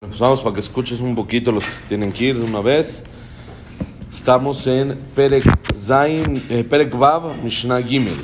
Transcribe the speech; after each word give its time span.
Vamos 0.00 0.42
para 0.42 0.54
que 0.54 0.60
escuches 0.60 1.00
un 1.00 1.16
poquito 1.16 1.50
los 1.50 1.66
que 1.66 1.72
se 1.72 1.84
tienen 1.84 2.12
que 2.12 2.26
ir 2.26 2.38
de 2.38 2.44
una 2.44 2.60
vez. 2.60 3.02
Estamos 4.12 4.64
en 4.68 4.96
Perek, 5.12 5.44
Zain, 5.74 6.40
eh, 6.50 6.64
Mishnah 7.42 7.82
Gimel. 7.82 8.20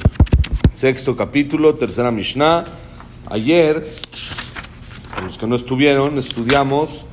Sexto 0.70 1.16
capítulo, 1.16 1.74
tercera 1.74 2.12
Mishnah. 2.12 2.62
Ayer, 3.26 3.84
los 5.24 5.36
que 5.36 5.48
no 5.48 5.56
estuvieron, 5.56 6.16
estudiamos 6.16 7.06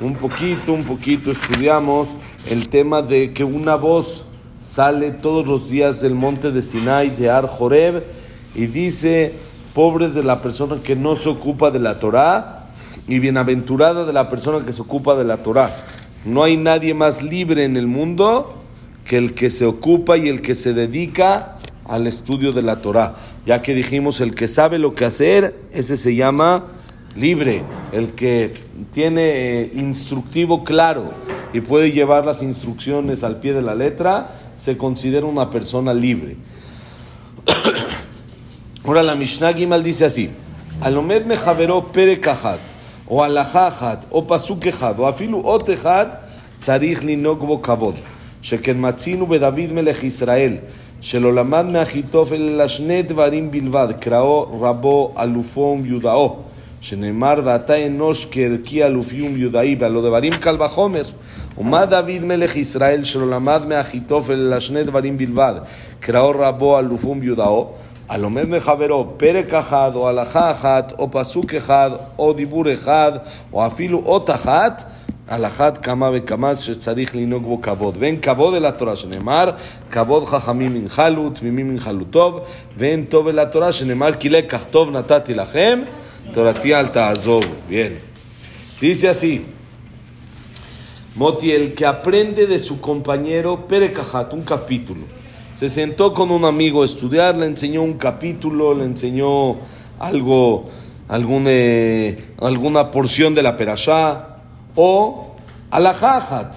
un 0.00 0.16
poquito, 0.16 0.72
un 0.72 0.82
poquito, 0.82 1.30
estudiamos 1.30 2.16
el 2.50 2.68
tema 2.68 3.02
de 3.02 3.32
que 3.32 3.44
una 3.44 3.76
voz 3.76 4.24
sale 4.66 5.12
todos 5.12 5.46
los 5.46 5.68
días 5.68 6.00
del 6.00 6.16
monte 6.16 6.50
de 6.50 6.62
Sinai, 6.62 7.10
de 7.10 7.30
Ar 7.30 7.46
Joreb, 7.46 8.02
y 8.56 8.66
dice, 8.66 9.32
pobre 9.72 10.08
de 10.08 10.24
la 10.24 10.42
persona 10.42 10.82
que 10.82 10.96
no 10.96 11.14
se 11.14 11.28
ocupa 11.28 11.70
de 11.70 11.78
la 11.78 12.00
Torah 12.00 12.61
y 13.08 13.18
bienaventurada 13.18 14.04
de 14.04 14.12
la 14.12 14.28
persona 14.28 14.64
que 14.64 14.72
se 14.72 14.82
ocupa 14.82 15.14
de 15.14 15.24
la 15.24 15.38
Torah. 15.38 15.74
No 16.24 16.42
hay 16.44 16.56
nadie 16.56 16.94
más 16.94 17.22
libre 17.22 17.64
en 17.64 17.76
el 17.76 17.86
mundo 17.86 18.62
que 19.04 19.18
el 19.18 19.34
que 19.34 19.50
se 19.50 19.66
ocupa 19.66 20.16
y 20.16 20.28
el 20.28 20.40
que 20.40 20.54
se 20.54 20.72
dedica 20.72 21.58
al 21.84 22.06
estudio 22.06 22.52
de 22.52 22.62
la 22.62 22.76
Torah. 22.76 23.16
Ya 23.44 23.60
que 23.62 23.74
dijimos, 23.74 24.20
el 24.20 24.34
que 24.34 24.46
sabe 24.46 24.78
lo 24.78 24.94
que 24.94 25.04
hacer, 25.04 25.58
ese 25.72 25.96
se 25.96 26.14
llama 26.14 26.64
libre. 27.16 27.62
El 27.92 28.12
que 28.12 28.54
tiene 28.92 29.62
eh, 29.62 29.72
instructivo 29.74 30.64
claro 30.64 31.10
y 31.52 31.60
puede 31.60 31.92
llevar 31.92 32.24
las 32.24 32.42
instrucciones 32.42 33.24
al 33.24 33.40
pie 33.40 33.52
de 33.52 33.62
la 33.62 33.74
letra, 33.74 34.30
se 34.56 34.76
considera 34.76 35.26
una 35.26 35.50
persona 35.50 35.92
libre. 35.92 36.36
Ahora 38.84 39.02
la 39.02 39.14
Mishnah 39.14 39.52
Gimal 39.52 39.82
dice 39.82 40.04
así: 40.04 40.30
Alomed 40.80 41.24
me 41.24 41.36
javeró 41.36 41.92
pere 41.92 42.20
או 43.09 43.23
הלכה 43.23 43.67
אחת, 43.67 44.05
או 44.11 44.27
פסוק 44.27 44.67
אחד, 44.67 44.99
או 44.99 45.09
אפילו 45.09 45.41
אות 45.43 45.69
אחד, 45.69 46.05
צריך 46.57 47.05
לנהוג 47.05 47.39
בו 47.39 47.61
כבוד. 47.61 47.95
שכן 48.41 48.77
מצינו 48.79 49.27
בדוד 49.27 49.73
מלך 49.73 50.03
ישראל, 50.03 50.53
שלא 51.01 51.35
למד 51.35 51.65
מאחיתופל 51.65 52.35
אלא 52.35 52.67
שני 52.67 53.01
דברים 53.01 53.51
בלבד, 53.51 53.87
קראו 53.99 54.61
רבו 54.61 55.13
אלופו 55.19 55.61
ומיודעו, 55.61 56.35
שנאמר 56.81 57.33
ואתה 57.43 57.85
אנוש 57.85 58.27
כערכי 58.31 58.83
אלופי 58.85 59.21
ומיודעי, 59.21 59.75
והלא 59.79 60.01
דברים 60.01 60.33
קל 60.33 60.61
וחומר. 60.63 61.03
ומה 61.57 61.85
דוד 61.85 62.23
מלך 62.23 62.55
ישראל 62.55 63.03
שלא 63.03 63.29
למד 63.29 63.61
מאחיתופל 63.67 64.33
אלא 64.33 64.59
שני 64.59 64.83
דברים 64.83 65.17
בלבד, 65.17 65.53
קראו 65.99 66.33
רבו 66.39 66.79
אלופו 66.79 67.07
ומיודעו, 67.07 67.71
Alomed 68.12 68.46
Mejavero, 68.46 69.16
Perek 69.16 69.54
Ahad, 69.54 69.96
o 69.96 70.06
Alajá 70.06 70.50
Ahad, 70.50 70.92
o 70.98 71.08
Pasuk 71.08 71.50
o 72.18 72.34
Dibur 72.34 72.66
o 73.50 73.62
Afilu 73.62 74.02
Ot 74.04 74.28
Ahad, 74.28 74.84
Alajat 75.26 75.80
Kama 75.80 76.10
Bekama, 76.10 76.52
Shetzarich 76.52 77.14
Linog 77.14 77.42
Bo 77.42 77.56
Kavod. 77.56 77.96
Ven 77.96 78.20
Kavod 78.20 78.54
el 78.54 78.70
Torah 78.76 78.94
Shenemar, 78.94 79.56
Kavod 79.90 80.26
Jajamim 80.26 80.72
Minhalut, 80.72 81.40
Mimim 81.40 81.72
Minhalutov, 81.72 82.44
Ven 82.76 83.06
Tov 83.06 83.32
la 83.32 83.46
Torah 83.50 83.70
Shenemar, 83.70 84.18
Kile 84.18 84.46
Kachtov 84.46 84.90
Natati 84.90 85.32
Lachem, 85.32 85.86
Torati 86.34 86.70
Alta 86.74 87.08
Azov. 87.08 87.46
Bien. 87.66 87.98
Dice 88.78 89.08
así. 89.08 89.42
Moti, 91.16 91.50
el 91.50 91.72
que 91.72 91.86
aprende 91.86 92.46
de 92.46 92.58
su 92.58 92.78
compañero 92.78 93.66
Perek 93.66 94.00
Ahad, 94.00 94.34
un 94.34 94.42
capítulo. 94.42 95.21
Se 95.52 95.68
sentó 95.68 96.14
con 96.14 96.30
un 96.30 96.46
amigo 96.46 96.82
a 96.82 96.86
estudiar, 96.86 97.36
le 97.36 97.44
enseñó 97.44 97.82
un 97.82 97.94
capítulo, 97.94 98.74
le 98.74 98.84
enseñó 98.84 99.58
algo, 99.98 100.64
eh, 101.46 102.32
alguna 102.40 102.90
porción 102.90 103.34
de 103.34 103.42
la 103.42 103.54
perashá, 103.56 104.38
o 104.74 105.36
alajajat, 105.70 106.56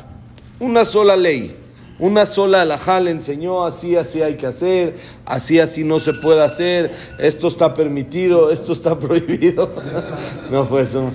una 0.62 0.86
sola 0.86 1.18
ley, 1.18 1.58
una 2.00 2.26
sola 2.26 2.62
alajá 2.62 3.02
le 3.02 3.12
enseñó, 3.12 3.66
así, 3.66 3.98
así 3.98 4.22
hay 4.22 4.36
que 4.36 4.48
hacer, 4.48 4.96
así, 5.26 5.60
así 5.60 5.84
no 5.84 6.00
se 6.00 6.14
puede 6.14 6.42
hacer, 6.42 6.94
esto 7.20 7.50
está 7.50 7.74
permitido, 7.74 8.50
esto 8.50 8.72
está 8.72 8.98
prohibido. 9.00 9.70
no 10.50 10.66
fue 10.66 10.84
eso, 10.84 11.12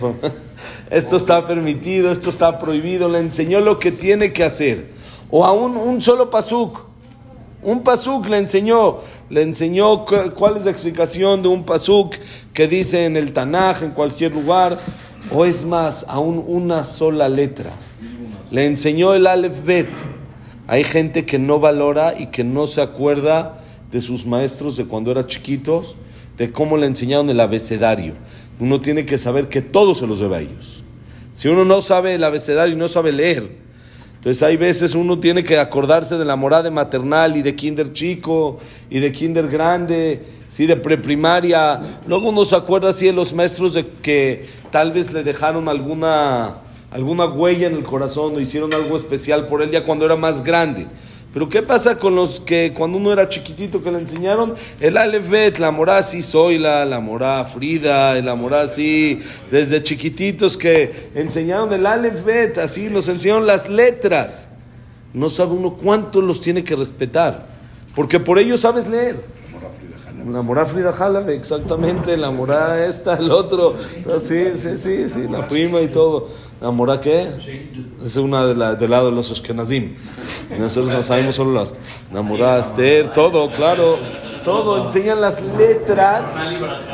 esto 0.91 1.17
está 1.17 1.47
permitido, 1.47 2.13
esto 2.13 2.29
está 2.29 2.59
prohibido, 2.59 3.09
le 3.09 3.21
enseñó 3.21 3.61
lo 3.61 3.79
que 3.79 3.91
tiene 3.91 4.35
que 4.35 4.45
hacer. 4.45 4.91
O 5.31 5.47
aún 5.47 5.79
un 5.79 6.03
solo 6.03 6.29
pasuk, 6.29 6.90
un 7.63 7.83
pasuk 7.83 8.29
le 8.29 8.39
enseñó, 8.39 8.99
le 9.29 9.43
enseñó 9.43 10.05
cuál 10.07 10.57
es 10.57 10.65
la 10.65 10.71
explicación 10.71 11.43
de 11.43 11.49
un 11.49 11.65
pasuk 11.65 12.15
que 12.55 12.67
dice 12.67 13.05
en 13.05 13.17
el 13.17 13.33
Tanaj, 13.33 13.83
en 13.83 13.91
cualquier 13.91 14.35
lugar, 14.35 14.79
o 15.31 15.45
es 15.45 15.65
más, 15.65 16.07
aún 16.09 16.43
una 16.47 16.85
sola 16.85 17.29
letra. 17.29 17.71
Le 18.51 18.67
enseñó 18.67 19.15
el 19.15 19.27
Aleph 19.27 19.65
Bet. 19.65 19.89
Hay 20.67 20.85
gente 20.85 21.27
que 21.27 21.39
no 21.39 21.61
valora 21.61 22.15
y 22.19 22.29
que 22.29 22.45
no 22.45 22.67
se 22.67 22.81
acuerda 22.81 23.59
de 23.93 24.01
sus 24.01 24.25
maestros 24.25 24.77
de 24.77 24.87
cuando 24.87 25.11
eran 25.11 25.27
chiquitos, 25.27 25.97
de 26.39 26.53
cómo 26.53 26.77
le 26.77 26.87
enseñaron 26.87 27.29
el 27.29 27.41
abecedario. 27.41 28.15
Uno 28.59 28.81
tiene 28.81 29.05
que 29.05 29.19
saber 29.19 29.49
que 29.49 29.61
todo 29.61 29.95
se 29.95 30.07
los 30.07 30.21
debe 30.21 30.37
a 30.37 30.41
ellos. 30.41 30.83
Si 31.35 31.49
uno 31.49 31.65
no 31.65 31.81
sabe 31.81 32.15
el 32.15 32.25
abecedario 32.25 32.75
y 32.75 32.79
no 32.79 32.89
sabe 32.89 33.13
leer, 33.13 33.51
entonces 34.21 34.43
hay 34.43 34.59
veces 34.59 34.95
uno 34.95 35.19
tiene 35.19 35.43
que 35.43 35.59
acordarse 35.59 36.19
de 36.19 36.27
la 36.27 36.37
morada 36.37 36.71
maternal 36.71 37.39
y 37.39 37.43
de 37.43 37.57
kinder 37.57 37.95
chico 37.95 38.59
y 38.91 38.99
de 38.99 39.13
kinder 39.13 39.49
grande, 39.49 40.21
sí, 40.51 40.67
de 40.67 40.77
preprimaria. 40.77 41.81
Luego 42.07 42.29
uno 42.29 42.45
se 42.45 42.55
acuerda 42.55 42.91
así 42.91 43.07
de 43.07 43.15
los 43.15 43.33
maestros 43.33 43.73
de 43.73 43.87
que 44.03 44.45
tal 44.71 44.93
vez 44.93 45.15
le 45.15 45.23
dejaron 45.23 45.71
alguna, 45.71 46.57
alguna 46.91 47.25
huella 47.31 47.69
en 47.69 47.77
el 47.77 47.83
corazón 47.83 48.37
o 48.37 48.41
hicieron 48.41 48.75
algo 48.75 48.95
especial 48.95 49.47
por 49.47 49.63
él 49.63 49.71
ya 49.71 49.85
cuando 49.85 50.05
era 50.05 50.17
más 50.17 50.45
grande. 50.45 50.87
Pero 51.33 51.49
¿qué 51.49 51.63
pasa 51.63 51.97
con 51.97 52.17
los 52.17 52.41
que 52.41 52.73
cuando 52.77 52.99
uno 52.99 53.13
era 53.13 53.29
chiquitito 53.29 53.83
que 53.83 53.93
le 53.93 53.99
enseñaron 53.99 54.55
el 54.81 54.97
Alefet, 54.97 55.59
la 55.59 55.71
morá 55.71 55.99
así 55.99 56.23
Zoila, 56.23 56.85
la 56.85 56.99
morá 56.99 57.45
Frida, 57.45 58.21
la 58.21 58.35
morá 58.35 58.63
así, 58.63 59.21
desde 59.49 59.81
chiquititos 59.81 60.57
que 60.57 61.11
enseñaron 61.15 61.73
el 61.73 61.87
Alefet, 61.87 62.59
así 62.59 62.89
nos 62.91 63.09
enseñaron 63.09 63.47
las 63.47 63.69
letras. 63.69 64.49
No 65.15 65.29
sabe 65.29 65.53
uno 65.53 65.75
cuánto 65.75 66.21
los 66.21 66.41
tiene 66.41 66.65
que 66.65 66.75
respetar, 66.75 67.47
porque 67.95 68.19
por 68.19 68.41
ello 68.41 68.57
sabes 68.57 68.89
leer. 68.89 69.40
La 70.27 70.43
morá 70.43 70.67
Frida 70.67 70.93
Jalabe, 70.93 71.35
exactamente, 71.35 72.17
la 72.17 72.31
morá 72.31 72.85
esta, 72.85 73.15
el 73.15 73.31
otro, 73.31 73.75
sí, 74.23 74.57
sí, 74.57 74.77
sí, 74.77 75.09
sí, 75.09 75.29
la 75.29 75.47
prima 75.47 75.81
y 75.81 75.89
todo. 75.89 76.29
¿La 76.61 76.71
morá 76.71 77.01
qué? 77.01 77.29
Es 78.05 78.17
una 78.17 78.47
de 78.47 78.55
la, 78.55 78.75
del 78.75 78.91
lado 78.91 79.07
de 79.07 79.13
los 79.13 79.31
Ashkenazim. 79.31 79.95
Nosotros 80.59 80.93
no 80.93 81.03
sabemos 81.03 81.37
solo 81.37 81.55
las. 81.55 81.73
La 82.13 82.21
morá 82.21 82.59
Esther, 82.59 83.15
todo, 83.15 83.51
claro, 83.51 83.99
todo. 84.45 84.85
Enseñan 84.85 85.23
las 85.23 85.41
letras, 85.57 86.37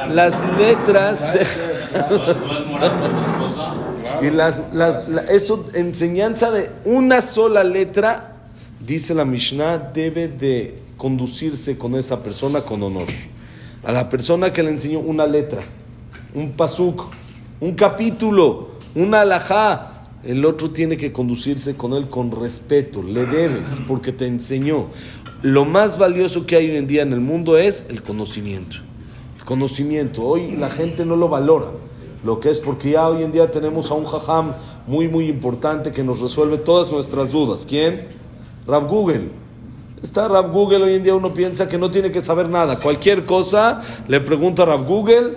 las 0.09 0.41
letras. 0.56 1.20
y 4.22 4.31
las, 4.31 4.62
las, 4.72 5.09
eso, 5.28 5.66
enseñanza 5.75 6.53
de 6.53 6.70
una 6.84 7.20
sola 7.20 7.65
letra, 7.65 8.34
dice 8.78 9.15
la 9.15 9.25
Mishnah, 9.25 9.78
debe 9.78 10.28
de 10.28 10.85
conducirse 10.96 11.76
con 11.76 11.94
esa 11.94 12.22
persona 12.22 12.62
con 12.62 12.82
honor. 12.82 13.06
A 13.84 13.92
la 13.92 14.08
persona 14.08 14.52
que 14.52 14.62
le 14.62 14.70
enseñó 14.70 15.00
una 15.00 15.26
letra, 15.26 15.62
un 16.34 16.52
pasuk, 16.52 17.04
un 17.60 17.74
capítulo, 17.74 18.68
una 18.94 19.20
alajá, 19.20 19.92
el 20.24 20.44
otro 20.44 20.70
tiene 20.70 20.96
que 20.96 21.12
conducirse 21.12 21.76
con 21.76 21.92
él 21.92 22.08
con 22.08 22.30
respeto, 22.32 23.02
le 23.02 23.26
debes 23.26 23.78
porque 23.86 24.12
te 24.12 24.26
enseñó. 24.26 24.86
Lo 25.42 25.64
más 25.64 25.98
valioso 25.98 26.46
que 26.46 26.56
hay 26.56 26.70
hoy 26.70 26.76
en 26.76 26.86
día 26.86 27.02
en 27.02 27.12
el 27.12 27.20
mundo 27.20 27.56
es 27.58 27.86
el 27.88 28.02
conocimiento. 28.02 28.78
El 29.38 29.44
conocimiento, 29.44 30.24
hoy 30.24 30.52
la 30.56 30.70
gente 30.70 31.04
no 31.04 31.14
lo 31.14 31.28
valora, 31.28 31.68
lo 32.24 32.40
que 32.40 32.50
es 32.50 32.58
porque 32.58 32.92
ya 32.92 33.08
hoy 33.08 33.22
en 33.22 33.30
día 33.30 33.50
tenemos 33.50 33.90
a 33.90 33.94
un 33.94 34.04
jajam 34.04 34.54
muy 34.88 35.06
muy 35.06 35.28
importante 35.28 35.92
que 35.92 36.03
nos 36.03 36.21
resuelve 36.21 36.59
todas 36.59 36.91
nuestras 36.91 37.30
dudas. 37.30 37.65
¿Quién? 37.68 38.09
Rab 38.66 38.88
Google. 38.88 39.46
Está 40.03 40.28
Rab 40.28 40.53
Google, 40.53 40.84
hoy 40.84 40.95
en 40.95 41.03
día 41.03 41.15
uno 41.15 41.33
piensa 41.33 41.69
que 41.69 41.78
no 41.78 41.91
tiene 41.91 42.13
que 42.13 42.21
saber 42.21 42.51
nada. 42.51 42.78
Cualquier 42.78 43.25
cosa 43.25 43.81
le 44.07 44.21
pregunta 44.21 44.63
a 44.63 44.66
Rab 44.66 44.84
Google 44.84 45.33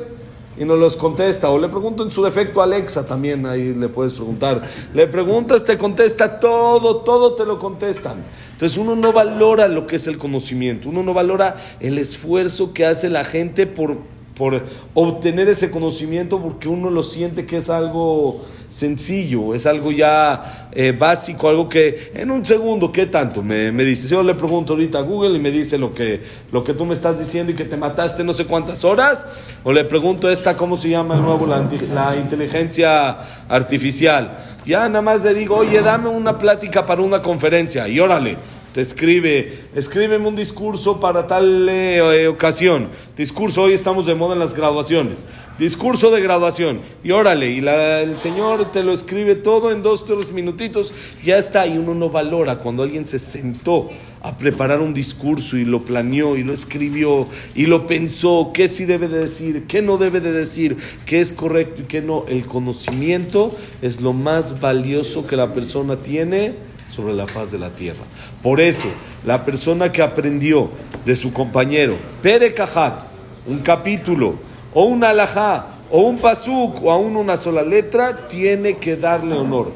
y 0.59 0.65
no 0.65 0.75
los 0.75 0.97
contesta. 0.97 1.49
O 1.49 1.57
le 1.57 1.69
pregunto 1.69 2.03
en 2.03 2.11
su 2.11 2.21
defecto 2.23 2.59
a 2.59 2.65
Alexa 2.65 3.07
también, 3.07 3.45
ahí 3.45 3.73
le 3.73 3.87
puedes 3.87 4.13
preguntar. 4.13 4.61
Le 4.93 5.07
preguntas, 5.07 5.63
te 5.63 5.77
contesta 5.77 6.41
todo, 6.41 6.97
todo 6.97 7.35
te 7.35 7.45
lo 7.45 7.57
contestan. 7.57 8.17
Entonces 8.51 8.77
uno 8.77 8.97
no 8.97 9.13
valora 9.13 9.69
lo 9.69 9.87
que 9.87 9.95
es 9.95 10.07
el 10.07 10.17
conocimiento, 10.17 10.89
uno 10.89 11.03
no 11.03 11.13
valora 11.13 11.55
el 11.79 11.97
esfuerzo 11.97 12.73
que 12.73 12.85
hace 12.85 13.09
la 13.09 13.23
gente 13.23 13.65
por, 13.65 13.95
por 14.39 14.63
obtener 14.93 15.49
ese 15.49 15.69
conocimiento 15.69 16.41
porque 16.41 16.69
uno 16.69 16.89
lo 16.89 17.03
siente 17.03 17.45
que 17.45 17.57
es 17.57 17.69
algo 17.69 18.45
sencillo, 18.69 19.53
es 19.53 19.65
algo 19.65 19.91
ya 19.91 20.69
eh, 20.71 20.93
básico, 20.97 21.49
algo 21.49 21.67
que 21.67 22.13
en 22.15 22.31
un 22.31 22.45
segundo, 22.45 22.89
¿qué 22.89 23.05
tanto? 23.07 23.43
Me, 23.43 23.73
me 23.73 23.83
dice, 23.83 24.07
yo 24.07 24.23
le 24.23 24.35
pregunto 24.35 24.71
ahorita 24.71 24.99
a 24.99 25.01
Google 25.01 25.35
y 25.35 25.39
me 25.39 25.51
dice 25.51 25.77
lo 25.77 25.93
que, 25.93 26.21
lo 26.53 26.63
que 26.63 26.73
tú 26.73 26.85
me 26.85 26.93
estás 26.93 27.19
diciendo 27.19 27.51
y 27.51 27.55
que 27.55 27.65
te 27.65 27.75
mataste 27.75 28.23
no 28.23 28.31
sé 28.31 28.45
cuántas 28.45 28.85
horas, 28.85 29.27
o 29.65 29.73
le 29.73 29.83
pregunto 29.83 30.29
esta, 30.29 30.55
¿cómo 30.55 30.77
se 30.77 30.87
llama 30.87 31.15
de 31.17 31.21
nuevo? 31.21 31.45
La 31.45 32.15
inteligencia 32.15 33.17
artificial. 33.49 34.37
Ya 34.65 34.87
nada 34.87 35.01
más 35.01 35.21
le 35.21 35.33
digo, 35.33 35.57
oye, 35.57 35.81
dame 35.81 36.07
una 36.07 36.37
plática 36.37 36.85
para 36.85 37.01
una 37.01 37.21
conferencia 37.21 37.89
y 37.89 37.99
órale 37.99 38.37
te 38.73 38.81
escribe, 38.81 39.57
escríbeme 39.75 40.27
un 40.27 40.35
discurso 40.35 40.99
para 40.99 41.25
tal 41.25 41.67
eh, 41.69 42.27
ocasión. 42.27 42.89
Discurso, 43.17 43.63
hoy 43.63 43.73
estamos 43.73 44.05
de 44.05 44.13
moda 44.13 44.33
en 44.33 44.39
las 44.39 44.53
graduaciones. 44.53 45.25
Discurso 45.57 46.11
de 46.11 46.21
graduación. 46.21 46.81
Y 47.03 47.11
órale, 47.11 47.49
y 47.49 47.59
el 47.59 48.19
Señor 48.19 48.71
te 48.71 48.83
lo 48.83 48.93
escribe 48.93 49.35
todo 49.35 49.71
en 49.71 49.81
dos, 49.81 50.05
tres 50.05 50.31
minutitos. 50.31 50.93
Ya 51.23 51.37
está, 51.37 51.65
y 51.65 51.77
uno 51.77 51.95
no 51.95 52.09
valora 52.09 52.59
cuando 52.59 52.83
alguien 52.83 53.07
se 53.07 53.17
sentó 53.17 53.89
a 54.21 54.37
preparar 54.37 54.81
un 54.81 54.93
discurso 54.93 55.57
y 55.57 55.65
lo 55.65 55.81
planeó 55.81 56.37
y 56.37 56.43
lo 56.43 56.53
escribió 56.53 57.27
y 57.55 57.65
lo 57.65 57.87
pensó, 57.87 58.51
qué 58.53 58.67
sí 58.67 58.85
debe 58.85 59.07
de 59.07 59.19
decir, 59.19 59.63
qué 59.67 59.81
no 59.81 59.97
debe 59.97 60.19
de 60.19 60.31
decir, 60.31 60.77
qué 61.05 61.21
es 61.21 61.33
correcto 61.33 61.81
y 61.81 61.85
qué 61.85 62.01
no. 62.01 62.25
El 62.27 62.45
conocimiento 62.45 63.49
es 63.81 64.01
lo 64.01 64.13
más 64.13 64.59
valioso 64.59 65.25
que 65.25 65.35
la 65.35 65.53
persona 65.53 65.97
tiene 65.97 66.68
sobre 66.89 67.13
la 67.13 67.27
faz 67.27 67.51
de 67.51 67.59
la 67.59 67.69
tierra. 67.69 68.03
Por 68.41 68.59
eso, 68.59 68.87
la 69.25 69.45
persona 69.45 69.91
que 69.91 70.01
aprendió 70.01 70.69
de 71.05 71.15
su 71.15 71.31
compañero, 71.31 71.95
Pere 72.21 72.53
Kajat, 72.53 73.01
un 73.47 73.59
capítulo, 73.59 74.35
o 74.73 74.83
un 74.83 75.03
alajá, 75.03 75.67
o 75.89 76.01
un 76.01 76.19
pasuk, 76.19 76.83
o 76.83 76.91
aún 76.91 77.15
una 77.15 77.37
sola 77.37 77.63
letra, 77.63 78.27
tiene 78.27 78.77
que 78.77 78.95
darle 78.95 79.35
honor. 79.35 79.71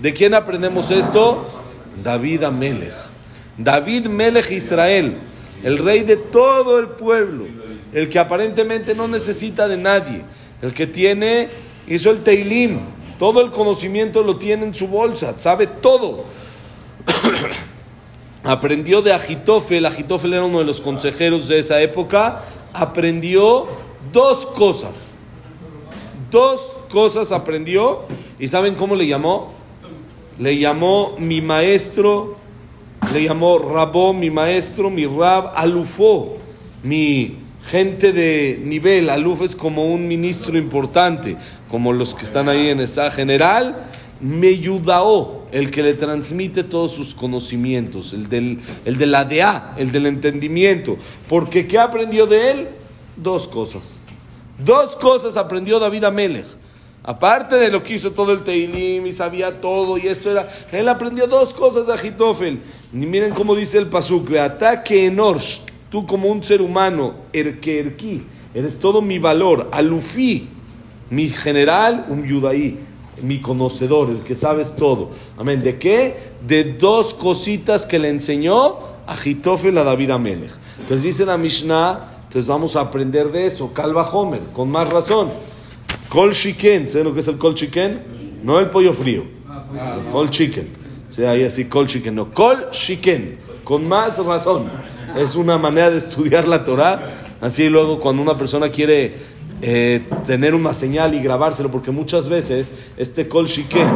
¿De 0.00 0.12
quién 0.12 0.34
aprendemos 0.34 0.90
esto? 0.90 1.44
David 2.02 2.44
Amelech. 2.44 2.94
David 3.56 4.06
Melech 4.06 4.50
Israel, 4.50 5.18
el 5.62 5.78
rey 5.78 6.02
de 6.02 6.16
todo 6.16 6.78
el 6.78 6.88
pueblo, 6.88 7.46
el 7.92 8.08
que 8.08 8.18
aparentemente 8.18 8.94
no 8.94 9.06
necesita 9.06 9.68
de 9.68 9.76
nadie, 9.76 10.22
el 10.60 10.74
que 10.74 10.86
tiene, 10.86 11.48
hizo 11.86 12.10
el 12.10 12.18
Teilim, 12.18 12.80
todo 13.18 13.40
el 13.40 13.50
conocimiento 13.52 14.22
lo 14.22 14.36
tiene 14.36 14.64
en 14.64 14.74
su 14.74 14.88
bolsa, 14.88 15.38
sabe 15.38 15.66
todo. 15.66 16.24
aprendió 18.44 19.02
de 19.02 19.12
Agitofel, 19.12 19.86
Agitofel 19.86 20.34
era 20.34 20.44
uno 20.44 20.58
de 20.58 20.64
los 20.64 20.80
consejeros 20.80 21.48
de 21.48 21.58
esa 21.58 21.80
época, 21.80 22.42
aprendió 22.72 23.66
dos 24.12 24.46
cosas. 24.46 25.12
Dos 26.30 26.76
cosas 26.90 27.32
aprendió 27.32 28.02
y 28.38 28.48
¿saben 28.48 28.74
cómo 28.74 28.96
le 28.96 29.06
llamó? 29.06 29.52
Le 30.38 30.58
llamó 30.58 31.14
mi 31.18 31.40
maestro, 31.40 32.36
le 33.12 33.22
llamó 33.22 33.58
Rabó, 33.58 34.12
mi 34.12 34.30
maestro, 34.30 34.90
mi 34.90 35.06
Rab, 35.06 35.52
Alufó, 35.54 36.36
mi 36.82 37.38
gente 37.64 38.12
de 38.12 38.60
nivel. 38.62 39.10
Aluf 39.10 39.42
es 39.42 39.54
como 39.54 39.86
un 39.86 40.08
ministro 40.08 40.58
importante, 40.58 41.36
como 41.70 41.92
los 41.92 42.14
que 42.14 42.24
están 42.24 42.48
ahí 42.48 42.68
en 42.68 42.80
esa 42.80 43.10
general 43.12 43.86
Meyudao, 44.20 45.43
el 45.54 45.70
que 45.70 45.84
le 45.84 45.94
transmite 45.94 46.64
todos 46.64 46.90
sus 46.90 47.14
conocimientos, 47.14 48.12
el, 48.12 48.28
del, 48.28 48.58
el 48.84 48.98
de 48.98 49.06
la 49.06 49.72
el 49.76 49.92
del 49.92 50.06
entendimiento. 50.06 50.96
Porque 51.28 51.68
¿qué 51.68 51.78
aprendió 51.78 52.26
de 52.26 52.50
él? 52.50 52.68
Dos 53.14 53.46
cosas. 53.46 54.02
Dos 54.58 54.96
cosas 54.96 55.36
aprendió 55.36 55.78
David 55.78 56.04
Amelech. 56.04 56.46
Aparte 57.04 57.54
de 57.54 57.70
lo 57.70 57.84
que 57.84 57.94
hizo 57.94 58.10
todo 58.10 58.32
el 58.32 58.42
Teilim 58.42 59.06
y 59.06 59.12
sabía 59.12 59.60
todo 59.60 59.96
y 59.96 60.08
esto 60.08 60.32
era, 60.32 60.48
él 60.72 60.88
aprendió 60.88 61.28
dos 61.28 61.54
cosas 61.54 61.86
de 61.86 61.92
Agitofel. 61.92 62.58
Y 62.92 63.06
miren 63.06 63.32
cómo 63.32 63.54
dice 63.54 63.78
el 63.78 63.86
Pasuk, 63.86 64.34
ataque 64.34 65.06
enorsh, 65.06 65.60
tú 65.88 66.04
como 66.04 66.30
un 66.30 66.42
ser 66.42 66.62
humano, 66.62 67.14
erki, 67.32 68.24
eres 68.52 68.80
todo 68.80 69.00
mi 69.00 69.20
valor, 69.20 69.68
alufi, 69.70 70.48
mi 71.10 71.28
general, 71.28 72.06
un 72.08 72.26
yudaí 72.26 72.76
mi 73.22 73.40
conocedor, 73.40 74.10
el 74.10 74.20
que 74.20 74.34
sabes 74.34 74.76
todo. 74.76 75.10
Amén. 75.36 75.62
¿De 75.62 75.78
qué? 75.78 76.16
De 76.46 76.64
dos 76.64 77.14
cositas 77.14 77.86
que 77.86 77.98
le 77.98 78.08
enseñó 78.08 78.78
a 79.06 79.16
Jitofel 79.16 79.76
a 79.78 79.84
David 79.84 80.10
Amelech. 80.10 80.52
Entonces 80.80 81.02
dice 81.02 81.26
la 81.26 81.36
Mishnah, 81.36 82.24
entonces 82.24 82.48
vamos 82.48 82.76
a 82.76 82.80
aprender 82.80 83.30
de 83.30 83.46
eso. 83.46 83.72
Calva 83.72 84.08
Homer, 84.10 84.40
con 84.52 84.70
más 84.70 84.88
razón. 84.88 85.30
Kol 86.08 86.32
chicken, 86.32 86.88
¿saben 86.88 87.08
lo 87.08 87.14
que 87.14 87.20
es 87.20 87.28
el 87.28 87.38
kol 87.38 87.54
chicken? 87.54 88.02
No 88.42 88.60
el 88.60 88.70
pollo 88.70 88.92
frío. 88.92 89.24
Kol 90.12 90.30
chicken. 90.30 90.68
Sea, 91.10 91.30
ahí 91.30 91.44
así, 91.44 91.66
kol 91.66 91.86
chicken. 91.86 92.14
No, 92.14 92.30
kol 92.30 92.70
chicken. 92.70 93.38
Con 93.64 93.88
más 93.88 94.18
razón. 94.24 94.64
Es 95.16 95.34
una 95.36 95.58
manera 95.58 95.90
de 95.90 95.98
estudiar 95.98 96.46
la 96.46 96.64
Torah. 96.64 97.02
Así 97.40 97.68
luego 97.68 97.98
cuando 98.00 98.22
una 98.22 98.36
persona 98.36 98.68
quiere 98.68 99.14
eh, 99.66 100.02
tener 100.26 100.54
una 100.54 100.74
señal 100.74 101.14
y 101.14 101.22
grabárselo, 101.22 101.70
porque 101.70 101.90
muchas 101.90 102.28
veces 102.28 102.70
este 102.98 103.28
kol 103.28 103.46
shiken 103.46 103.88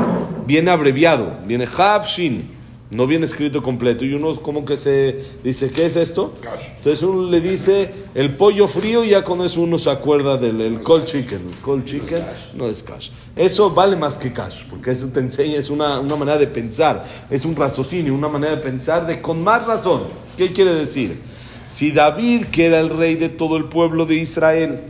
viene 0.46 0.70
abreviado, 0.70 1.36
viene 1.46 1.66
hav 1.66 2.06
shin, 2.06 2.48
no 2.90 3.06
viene 3.06 3.26
escrito 3.26 3.62
completo. 3.62 4.02
Y 4.06 4.14
uno 4.14 4.34
como 4.36 4.64
que 4.64 4.78
se 4.78 5.22
dice, 5.44 5.68
¿qué 5.68 5.84
es 5.84 5.96
esto? 5.96 6.32
Entonces 6.78 7.02
uno 7.02 7.30
le 7.30 7.42
dice 7.42 7.92
el 8.14 8.30
pollo 8.30 8.66
frío 8.66 9.04
y 9.04 9.10
ya 9.10 9.22
con 9.22 9.42
eso 9.42 9.60
uno 9.60 9.76
se 9.76 9.90
acuerda 9.90 10.38
del 10.38 10.58
el 10.62 10.80
kol 10.80 11.04
chicken. 11.04 11.50
El 11.50 11.60
kol 11.60 11.84
chicken 11.84 12.24
no 12.54 12.66
es 12.66 12.82
cash. 12.82 13.10
Eso 13.36 13.68
vale 13.68 13.94
más 13.94 14.16
que 14.16 14.32
cash, 14.32 14.64
porque 14.70 14.92
eso 14.92 15.08
te 15.08 15.20
enseña, 15.20 15.58
es 15.58 15.68
una, 15.68 16.00
una 16.00 16.16
manera 16.16 16.38
de 16.38 16.46
pensar, 16.46 17.04
es 17.28 17.44
un 17.44 17.54
raciocinio, 17.54 18.14
una 18.14 18.30
manera 18.30 18.56
de 18.56 18.62
pensar 18.62 19.06
de 19.06 19.20
con 19.20 19.44
más 19.44 19.66
razón. 19.66 20.04
¿Qué 20.38 20.50
quiere 20.50 20.74
decir? 20.74 21.20
Si 21.66 21.92
David, 21.92 22.46
que 22.46 22.64
era 22.64 22.80
el 22.80 22.88
rey 22.88 23.16
de 23.16 23.28
todo 23.28 23.58
el 23.58 23.64
pueblo 23.64 24.06
de 24.06 24.14
Israel, 24.14 24.80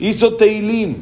hizo 0.00 0.34
Teilim, 0.34 0.96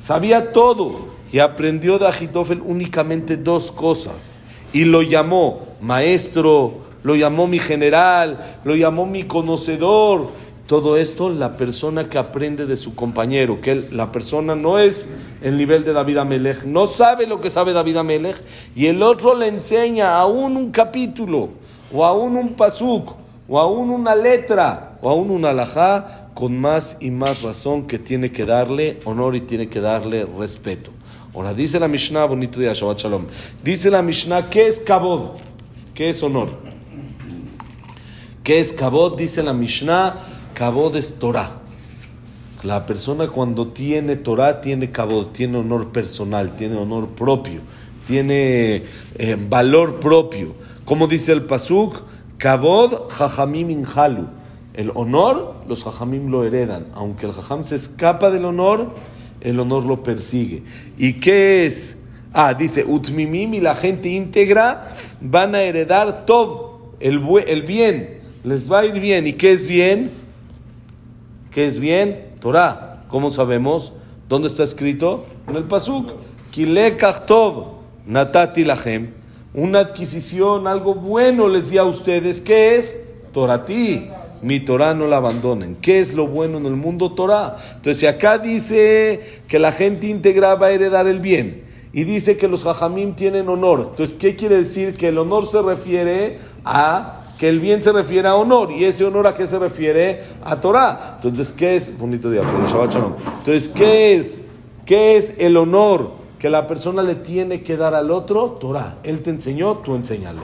sabía 0.00 0.52
todo 0.52 1.10
y 1.32 1.38
aprendió 1.38 1.98
de 1.98 2.08
Agitofel 2.08 2.60
únicamente 2.64 3.36
dos 3.36 3.70
cosas. 3.70 4.40
Y 4.72 4.84
lo 4.84 5.02
llamó 5.02 5.60
maestro, 5.80 6.74
lo 7.02 7.16
llamó 7.16 7.46
mi 7.46 7.58
general, 7.58 8.58
lo 8.64 8.74
llamó 8.74 9.06
mi 9.06 9.24
conocedor. 9.24 10.28
Todo 10.66 10.96
esto 10.96 11.30
la 11.30 11.56
persona 11.56 12.08
que 12.08 12.18
aprende 12.18 12.66
de 12.66 12.76
su 12.76 12.94
compañero, 12.94 13.60
que 13.60 13.88
la 13.90 14.12
persona 14.12 14.54
no 14.54 14.78
es 14.78 15.08
el 15.42 15.58
nivel 15.58 15.84
de 15.84 15.92
David 15.92 16.18
Amelech, 16.18 16.62
no 16.62 16.86
sabe 16.86 17.26
lo 17.26 17.40
que 17.40 17.50
sabe 17.50 17.72
David 17.72 17.96
Amelech, 17.96 18.36
y 18.76 18.86
el 18.86 19.02
otro 19.02 19.34
le 19.34 19.48
enseña 19.48 20.16
aún 20.16 20.56
un 20.56 20.70
capítulo, 20.70 21.48
o 21.92 22.04
aún 22.04 22.36
un 22.36 22.50
pasuk, 22.50 23.14
o 23.48 23.58
aún 23.58 23.90
una 23.90 24.14
letra, 24.14 24.96
o 25.02 25.10
aún 25.10 25.32
un 25.32 25.44
alajá, 25.44 26.19
con 26.34 26.58
más 26.58 26.96
y 27.00 27.10
más 27.10 27.42
razón 27.42 27.86
que 27.86 27.98
tiene 27.98 28.32
que 28.32 28.46
darle 28.46 29.00
honor 29.04 29.36
y 29.36 29.40
tiene 29.40 29.68
que 29.68 29.80
darle 29.80 30.26
respeto. 30.38 30.90
Ahora, 31.34 31.54
dice 31.54 31.78
la 31.78 31.88
Mishnah, 31.88 32.24
bonito 32.24 32.58
día, 32.58 32.72
Shabbat 32.72 32.98
Shalom. 32.98 33.26
Dice 33.62 33.90
la 33.90 34.02
Mishnah, 34.02 34.50
¿qué 34.50 34.66
es 34.66 34.80
kabod? 34.80 35.36
¿Qué 35.94 36.08
es 36.08 36.22
honor? 36.22 36.56
¿Qué 38.42 38.58
es 38.58 38.72
kabod? 38.72 39.16
Dice 39.16 39.42
la 39.42 39.52
Mishnah, 39.52 40.16
kabod 40.54 40.96
es 40.96 41.18
Torah. 41.18 41.60
La 42.62 42.84
persona 42.84 43.28
cuando 43.28 43.68
tiene 43.68 44.16
Torah 44.16 44.60
tiene 44.60 44.90
kabod, 44.90 45.28
tiene 45.28 45.58
honor 45.58 45.92
personal, 45.92 46.56
tiene 46.56 46.76
honor 46.76 47.08
propio, 47.08 47.60
tiene 48.06 48.82
eh, 49.16 49.36
valor 49.48 50.00
propio. 50.00 50.54
Como 50.84 51.06
dice 51.06 51.32
el 51.32 51.44
Pasuk, 51.44 52.02
kabod 52.38 53.08
jajamim 53.10 53.70
inhalu 53.70 54.39
el 54.80 54.92
honor, 54.94 55.56
los 55.68 55.84
jajamim 55.84 56.30
lo 56.30 56.42
heredan. 56.42 56.86
Aunque 56.94 57.26
el 57.26 57.32
jajam 57.32 57.66
se 57.66 57.76
escapa 57.76 58.30
del 58.30 58.46
honor, 58.46 58.88
el 59.42 59.60
honor 59.60 59.84
lo 59.84 60.02
persigue. 60.02 60.62
¿Y 60.96 61.20
qué 61.20 61.66
es? 61.66 61.98
Ah, 62.32 62.54
dice, 62.54 62.86
Utmimim 62.86 63.52
y 63.52 63.60
la 63.60 63.74
gente 63.74 64.08
íntegra 64.08 64.90
van 65.20 65.54
a 65.54 65.60
heredar 65.60 66.24
todo, 66.24 66.94
el, 66.98 67.20
el 67.46 67.62
bien. 67.62 68.20
Les 68.42 68.72
va 68.72 68.78
a 68.78 68.86
ir 68.86 68.98
bien. 68.98 69.26
¿Y 69.26 69.34
qué 69.34 69.52
es 69.52 69.68
bien? 69.68 70.10
¿Qué 71.50 71.66
es 71.66 71.78
bien? 71.78 72.28
Torah. 72.40 73.02
¿Cómo 73.08 73.30
sabemos? 73.30 73.92
¿Dónde 74.30 74.48
está 74.48 74.64
escrito? 74.64 75.26
En 75.46 75.56
el 75.56 75.64
Pasuk. 75.64 76.12
Tov, 77.26 77.66
natati 78.06 78.64
lachem. 78.64 79.10
Una 79.52 79.80
adquisición, 79.80 80.66
algo 80.66 80.94
bueno 80.94 81.48
les 81.48 81.68
di 81.68 81.76
a 81.76 81.84
ustedes. 81.84 82.40
¿Qué 82.40 82.76
es? 82.76 82.98
Torati 83.34 84.08
mi 84.42 84.60
Torah 84.60 84.94
no 84.94 85.06
la 85.06 85.18
abandonen. 85.18 85.76
¿Qué 85.80 86.00
es 86.00 86.14
lo 86.14 86.26
bueno 86.26 86.58
en 86.58 86.66
el 86.66 86.76
mundo 86.76 87.12
Torah? 87.12 87.56
Entonces, 87.76 87.98
si 87.98 88.06
acá 88.06 88.38
dice 88.38 89.40
que 89.48 89.58
la 89.58 89.72
gente 89.72 90.06
íntegra 90.06 90.54
va 90.54 90.66
a 90.66 90.70
heredar 90.70 91.06
el 91.06 91.20
bien 91.20 91.64
y 91.92 92.04
dice 92.04 92.36
que 92.36 92.48
los 92.48 92.66
hajamim 92.66 93.14
tienen 93.14 93.48
honor, 93.48 93.88
entonces, 93.90 94.16
¿qué 94.18 94.36
quiere 94.36 94.56
decir? 94.56 94.96
Que 94.96 95.08
el 95.08 95.18
honor 95.18 95.46
se 95.46 95.60
refiere 95.60 96.38
a 96.64 97.16
que 97.38 97.48
el 97.48 97.58
bien 97.58 97.82
se 97.82 97.90
refiere 97.90 98.28
a 98.28 98.34
honor. 98.34 98.70
¿Y 98.70 98.84
ese 98.84 99.04
honor 99.04 99.26
a 99.26 99.34
qué 99.34 99.46
se 99.46 99.58
refiere? 99.58 100.24
A 100.44 100.60
Torah. 100.60 101.18
Entonces, 101.22 101.52
¿qué 101.52 101.76
es? 101.76 101.98
Bonito 101.98 102.30
día. 102.30 102.42
Entonces, 102.42 103.68
¿qué 103.70 104.14
es? 104.14 104.44
¿Qué 104.84 105.16
es 105.16 105.36
el 105.38 105.56
honor 105.56 106.10
que 106.38 106.50
la 106.50 106.66
persona 106.66 107.02
le 107.02 107.14
tiene 107.14 107.62
que 107.62 107.78
dar 107.78 107.94
al 107.94 108.10
otro? 108.10 108.58
Torah. 108.60 108.96
Él 109.02 109.22
te 109.22 109.30
enseñó, 109.30 109.78
tú 109.78 109.94
enséñale. 109.94 110.40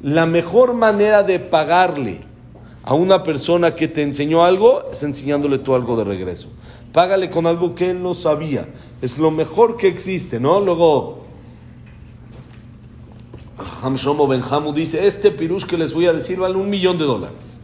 La 0.00 0.24
mejor 0.24 0.72
manera 0.72 1.22
de 1.22 1.38
pagarle 1.38 2.31
a 2.84 2.94
una 2.94 3.22
persona 3.22 3.74
que 3.74 3.88
te 3.88 4.02
enseñó 4.02 4.44
algo 4.44 4.84
es 4.90 5.02
enseñándole 5.02 5.58
tú 5.58 5.74
algo 5.74 5.96
de 5.96 6.04
regreso. 6.04 6.48
Págale 6.92 7.30
con 7.30 7.46
algo 7.46 7.74
que 7.74 7.90
él 7.90 8.02
no 8.02 8.14
sabía. 8.14 8.68
Es 9.00 9.18
lo 9.18 9.30
mejor 9.30 9.76
que 9.76 9.88
existe, 9.88 10.40
¿no? 10.40 10.60
Luego, 10.60 11.24
Hamshomo 13.82 14.26
Benjamu 14.26 14.72
dice, 14.72 15.06
este 15.06 15.30
pirush 15.30 15.64
que 15.64 15.78
les 15.78 15.94
voy 15.94 16.06
a 16.06 16.12
decir 16.12 16.38
vale 16.38 16.56
un 16.56 16.68
millón 16.68 16.98
de 16.98 17.04
dólares. 17.04 17.58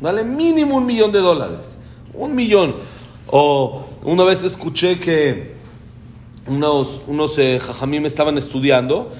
Vale 0.00 0.24
mínimo 0.24 0.76
un 0.76 0.86
millón 0.86 1.12
de 1.12 1.20
dólares. 1.20 1.78
Un 2.12 2.34
millón. 2.34 2.74
O 3.28 3.84
una 4.02 4.24
vez 4.24 4.44
escuché 4.44 4.98
que 4.98 5.54
unos, 6.46 7.00
unos 7.06 7.38
eh, 7.38 7.58
jajamim 7.60 8.04
estaban 8.06 8.36
estudiando 8.36 9.12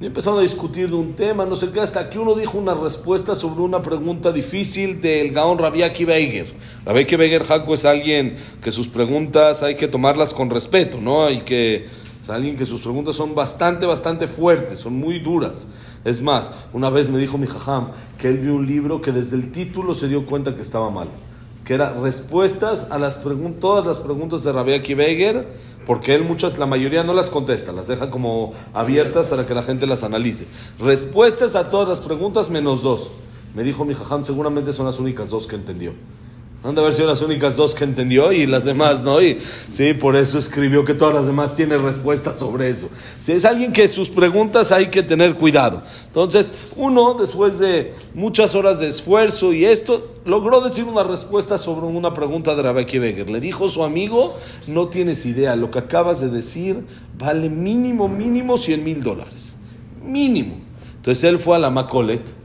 y 0.00 0.06
empezaron 0.06 0.38
a 0.38 0.42
discutir 0.42 0.88
de 0.88 0.96
un 0.96 1.12
tema, 1.12 1.44
no 1.44 1.54
sé 1.54 1.70
qué, 1.72 1.80
hasta 1.80 2.08
que 2.08 2.18
uno 2.18 2.34
dijo 2.34 2.56
una 2.56 2.72
respuesta 2.72 3.34
sobre 3.34 3.60
una 3.60 3.82
pregunta 3.82 4.32
difícil 4.32 4.98
del 5.02 5.30
Gaón 5.30 5.58
Rabbi 5.58 5.82
Akiva 5.82 6.14
Eiger. 6.14 6.46
Rabbi 6.86 7.04
Jaco, 7.04 7.74
es 7.74 7.84
alguien 7.84 8.34
que 8.62 8.72
sus 8.72 8.88
preguntas 8.88 9.62
hay 9.62 9.74
que 9.74 9.88
tomarlas 9.88 10.32
con 10.32 10.48
respeto, 10.48 11.02
¿no? 11.02 11.26
Hay 11.26 11.42
que, 11.42 11.84
es 12.22 12.30
alguien 12.30 12.56
que 12.56 12.64
sus 12.64 12.80
preguntas 12.80 13.14
son 13.14 13.34
bastante, 13.34 13.84
bastante 13.84 14.26
fuertes, 14.26 14.78
son 14.78 14.94
muy 14.94 15.18
duras. 15.18 15.68
Es 16.02 16.22
más, 16.22 16.50
una 16.72 16.88
vez 16.88 17.10
me 17.10 17.18
dijo 17.18 17.36
mi 17.36 17.46
jajam 17.46 17.90
que 18.16 18.28
él 18.28 18.38
vio 18.38 18.54
un 18.54 18.66
libro 18.66 19.02
que 19.02 19.12
desde 19.12 19.36
el 19.36 19.52
título 19.52 19.92
se 19.92 20.08
dio 20.08 20.24
cuenta 20.24 20.56
que 20.56 20.62
estaba 20.62 20.88
mal. 20.88 21.08
Que 21.62 21.74
era 21.74 21.92
respuestas 21.92 22.86
a 22.88 22.98
las 22.98 23.18
preguntas, 23.18 23.60
todas 23.60 23.86
las 23.86 23.98
preguntas 23.98 24.44
de 24.44 24.52
Rabbi 24.52 24.72
Akiva 24.72 25.04
porque 25.86 26.14
él 26.14 26.24
muchas, 26.24 26.58
la 26.58 26.66
mayoría 26.66 27.02
no 27.02 27.14
las 27.14 27.30
contesta, 27.30 27.72
las 27.72 27.86
deja 27.86 28.10
como 28.10 28.52
abiertas 28.74 29.28
para 29.28 29.46
que 29.46 29.54
la 29.54 29.62
gente 29.62 29.86
las 29.86 30.04
analice. 30.04 30.46
Respuestas 30.78 31.56
a 31.56 31.70
todas 31.70 31.88
las 31.88 32.00
preguntas 32.00 32.50
menos 32.50 32.82
dos. 32.82 33.10
Me 33.54 33.64
dijo 33.64 33.84
mi 33.84 33.94
jajam, 33.94 34.24
seguramente 34.24 34.72
son 34.72 34.86
las 34.86 34.98
únicas 34.98 35.30
dos 35.30 35.46
que 35.46 35.56
entendió. 35.56 35.92
Han 36.62 36.74
de 36.74 36.82
haber 36.82 36.92
sido 36.92 37.08
las 37.08 37.22
únicas 37.22 37.56
dos 37.56 37.74
que 37.74 37.84
entendió 37.84 38.32
y 38.32 38.44
las 38.44 38.66
demás 38.66 39.02
no. 39.02 39.22
Y 39.22 39.38
sí, 39.70 39.94
por 39.94 40.14
eso 40.14 40.38
escribió 40.38 40.84
que 40.84 40.92
todas 40.92 41.14
las 41.14 41.26
demás 41.26 41.56
tienen 41.56 41.82
respuestas 41.82 42.38
sobre 42.38 42.68
eso. 42.68 42.90
Si 43.20 43.32
es 43.32 43.46
alguien 43.46 43.72
que 43.72 43.88
sus 43.88 44.10
preguntas 44.10 44.70
hay 44.70 44.90
que 44.90 45.02
tener 45.02 45.36
cuidado. 45.36 45.82
Entonces, 46.06 46.52
uno, 46.76 47.14
después 47.14 47.58
de 47.58 47.94
muchas 48.12 48.54
horas 48.54 48.78
de 48.78 48.88
esfuerzo 48.88 49.54
y 49.54 49.64
esto, 49.64 50.16
logró 50.26 50.60
decir 50.60 50.84
una 50.84 51.02
respuesta 51.02 51.56
sobre 51.56 51.86
una 51.86 52.12
pregunta 52.12 52.54
de 52.54 52.60
Rabbi 52.60 52.98
Beger. 52.98 53.30
Le 53.30 53.40
dijo 53.40 53.70
su 53.70 53.82
amigo, 53.82 54.36
no 54.66 54.88
tienes 54.88 55.24
idea, 55.24 55.56
lo 55.56 55.70
que 55.70 55.78
acabas 55.78 56.20
de 56.20 56.28
decir 56.28 56.84
vale 57.16 57.48
mínimo, 57.48 58.06
mínimo 58.06 58.58
100 58.58 58.84
mil 58.84 59.02
dólares. 59.02 59.56
Mínimo. 60.02 60.58
Entonces 60.96 61.24
él 61.24 61.38
fue 61.38 61.56
a 61.56 61.58
la 61.58 61.70
Macolet 61.70 62.39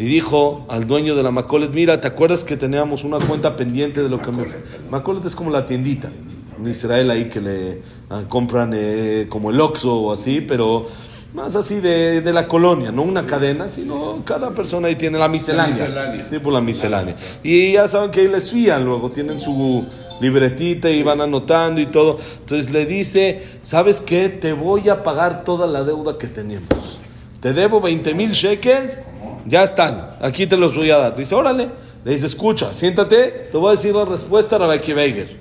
y 0.00 0.04
dijo 0.04 0.64
al 0.70 0.86
dueño 0.86 1.14
de 1.14 1.22
la 1.22 1.30
Macolet, 1.30 1.72
mira, 1.74 2.00
¿te 2.00 2.08
acuerdas 2.08 2.42
que 2.42 2.56
teníamos 2.56 3.04
una 3.04 3.18
cuenta 3.18 3.54
pendiente 3.54 4.02
de 4.02 4.08
lo 4.08 4.22
que 4.22 4.32
me... 4.32 4.46
Macolet 4.90 5.26
es 5.26 5.36
como 5.36 5.50
la 5.50 5.66
tiendita 5.66 6.10
en 6.58 6.70
Israel 6.70 7.10
ahí 7.10 7.28
que 7.28 7.38
le 7.38 7.82
ah, 8.08 8.22
compran 8.26 8.72
eh, 8.74 9.26
como 9.28 9.50
el 9.50 9.60
Oxxo 9.60 9.94
o 9.94 10.12
así, 10.12 10.40
pero 10.40 10.86
más 11.34 11.54
así 11.54 11.80
de, 11.80 12.22
de, 12.22 12.32
la 12.32 12.48
colonia, 12.48 12.90
no 12.90 13.02
una 13.02 13.26
cadena, 13.26 13.68
sino 13.68 14.22
cada 14.24 14.52
persona 14.52 14.88
ahí 14.88 14.96
tiene 14.96 15.18
la 15.18 15.28
miscelánea, 15.28 16.30
tipo 16.30 16.50
la 16.50 16.62
miscelánea. 16.62 17.14
Y 17.42 17.72
ya 17.72 17.86
saben 17.86 18.10
que 18.10 18.20
ahí 18.20 18.28
les 18.28 18.50
fían 18.50 18.86
luego, 18.86 19.10
tienen 19.10 19.38
su 19.38 19.86
libretita 20.22 20.88
y 20.88 21.02
van 21.02 21.20
anotando 21.20 21.78
y 21.78 21.86
todo. 21.86 22.18
Entonces 22.40 22.72
le 22.72 22.86
dice, 22.86 23.46
¿sabes 23.60 24.00
qué? 24.00 24.30
Te 24.30 24.54
voy 24.54 24.88
a 24.88 25.02
pagar 25.02 25.44
toda 25.44 25.66
la 25.66 25.84
deuda 25.84 26.16
que 26.16 26.26
tenemos. 26.26 26.98
Te 27.42 27.52
debo 27.52 27.82
20 27.82 28.14
mil 28.14 28.32
shekels 28.32 28.98
ya 29.46 29.62
están, 29.62 30.16
aquí 30.20 30.46
te 30.46 30.56
los 30.56 30.76
voy 30.76 30.90
a 30.90 30.98
dar. 30.98 31.16
Dice, 31.16 31.34
órale. 31.34 31.68
Le 32.04 32.12
dice, 32.12 32.26
escucha, 32.26 32.72
siéntate, 32.72 33.48
te 33.52 33.58
voy 33.58 33.68
a 33.68 33.70
decir 33.72 33.94
la 33.94 34.06
respuesta 34.06 34.56
a 34.56 34.60
Rabbi 34.60 34.92
Beiger. 34.94 35.36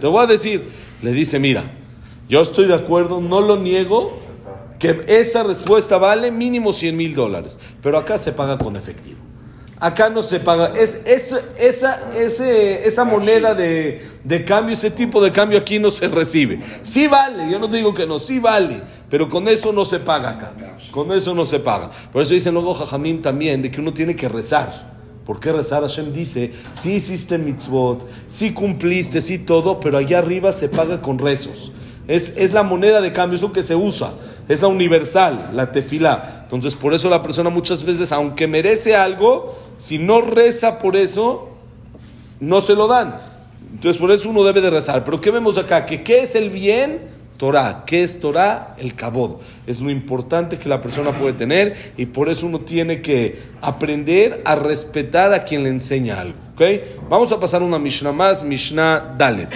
Te 0.00 0.06
voy 0.06 0.22
a 0.22 0.26
decir, 0.26 0.70
le 1.02 1.12
dice, 1.12 1.38
mira, 1.38 1.64
yo 2.28 2.42
estoy 2.42 2.66
de 2.66 2.74
acuerdo, 2.74 3.20
no 3.20 3.40
lo 3.40 3.56
niego, 3.56 4.18
que 4.78 5.02
esa 5.06 5.42
respuesta 5.42 5.96
vale 5.96 6.30
mínimo 6.30 6.72
100 6.72 6.96
mil 6.96 7.14
dólares, 7.14 7.58
pero 7.82 7.98
acá 7.98 8.18
se 8.18 8.32
paga 8.32 8.58
con 8.58 8.76
efectivo. 8.76 9.18
Acá 9.84 10.08
no 10.08 10.22
se 10.22 10.40
paga. 10.40 10.72
Es, 10.78 10.98
esa, 11.04 12.00
ese, 12.16 12.86
esa 12.86 13.04
moneda 13.04 13.54
de, 13.54 14.02
de, 14.24 14.42
cambio, 14.42 14.72
ese 14.72 14.90
tipo 14.90 15.22
de 15.22 15.30
cambio 15.30 15.58
aquí 15.58 15.78
no 15.78 15.90
se 15.90 16.08
recibe. 16.08 16.60
Sí 16.82 17.06
vale, 17.06 17.50
yo 17.50 17.58
no 17.58 17.68
te 17.68 17.76
digo 17.76 17.92
que 17.92 18.06
no, 18.06 18.18
sí 18.18 18.38
vale, 18.38 18.80
pero 19.10 19.28
con 19.28 19.46
eso 19.46 19.74
no 19.74 19.84
se 19.84 19.98
paga 19.98 20.30
acá. 20.30 20.54
Con 20.90 21.12
eso 21.12 21.34
no 21.34 21.44
se 21.44 21.60
paga. 21.60 21.90
Por 22.10 22.22
eso 22.22 22.32
dicen 22.32 22.54
luego 22.54 22.72
Jajamín 22.72 23.20
también 23.20 23.60
de 23.60 23.70
que 23.70 23.82
uno 23.82 23.92
tiene 23.92 24.16
que 24.16 24.26
rezar. 24.26 24.94
¿Por 25.26 25.38
qué 25.38 25.52
rezar? 25.52 25.82
Hashem 25.82 26.14
dice, 26.14 26.54
sí 26.72 26.94
hiciste 26.94 27.36
mitzvot, 27.36 28.08
sí 28.26 28.54
cumpliste, 28.54 29.20
sí 29.20 29.38
todo, 29.38 29.80
pero 29.80 29.98
allá 29.98 30.16
arriba 30.16 30.54
se 30.54 30.70
paga 30.70 31.02
con 31.02 31.18
rezos. 31.18 31.72
Es, 32.08 32.32
es 32.38 32.54
la 32.54 32.62
moneda 32.62 33.02
de 33.02 33.12
cambio, 33.12 33.36
es 33.36 33.42
lo 33.42 33.52
que 33.52 33.62
se 33.62 33.74
usa. 33.74 34.12
Es 34.48 34.62
la 34.62 34.68
universal, 34.68 35.50
la 35.52 35.72
tefilá. 35.72 36.33
Entonces, 36.44 36.76
por 36.76 36.94
eso 36.94 37.10
la 37.10 37.22
persona 37.22 37.50
muchas 37.50 37.82
veces, 37.84 38.12
aunque 38.12 38.46
merece 38.46 38.94
algo, 38.94 39.58
si 39.76 39.98
no 39.98 40.20
reza 40.20 40.78
por 40.78 40.96
eso, 40.96 41.50
no 42.40 42.60
se 42.60 42.74
lo 42.74 42.86
dan. 42.86 43.18
Entonces, 43.72 44.00
por 44.00 44.10
eso 44.12 44.30
uno 44.30 44.44
debe 44.44 44.60
de 44.60 44.70
rezar. 44.70 45.04
Pero 45.04 45.20
¿qué 45.20 45.30
vemos 45.30 45.58
acá? 45.58 45.84
Que 45.84 46.02
¿qué 46.02 46.20
es 46.22 46.34
el 46.34 46.50
bien? 46.50 47.14
Torah. 47.36 47.82
¿Qué 47.86 48.02
es 48.02 48.20
Torah? 48.20 48.74
El 48.78 48.94
cabod. 48.94 49.40
Es 49.66 49.80
lo 49.80 49.90
importante 49.90 50.58
que 50.58 50.68
la 50.68 50.80
persona 50.80 51.10
puede 51.10 51.34
tener 51.34 51.92
y 51.96 52.06
por 52.06 52.28
eso 52.28 52.46
uno 52.46 52.60
tiene 52.60 53.02
que 53.02 53.38
aprender 53.60 54.42
a 54.44 54.54
respetar 54.54 55.32
a 55.32 55.44
quien 55.44 55.64
le 55.64 55.70
enseña 55.70 56.20
algo. 56.20 56.38
¿okay? 56.54 56.96
Vamos 57.08 57.32
a 57.32 57.40
pasar 57.40 57.62
una 57.62 57.78
Mishnah 57.78 58.12
más, 58.12 58.42
Mishnah 58.42 59.14
Dalet. 59.18 59.50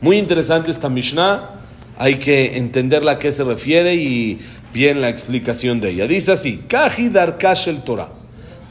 Muy 0.00 0.18
interesante 0.18 0.70
esta 0.70 0.88
Mishnah. 0.88 1.50
Hay 1.98 2.16
que 2.18 2.58
entenderla 2.58 3.12
a 3.12 3.18
qué 3.18 3.32
se 3.32 3.42
refiere 3.42 3.94
y 3.94 4.38
bien 4.76 5.00
la 5.00 5.08
explicación 5.08 5.80
de 5.80 5.88
ella. 5.88 6.06
Dice 6.06 6.32
así, 6.32 6.58
Kaji 6.68 7.10
el 7.66 7.82
Torah, 7.82 8.10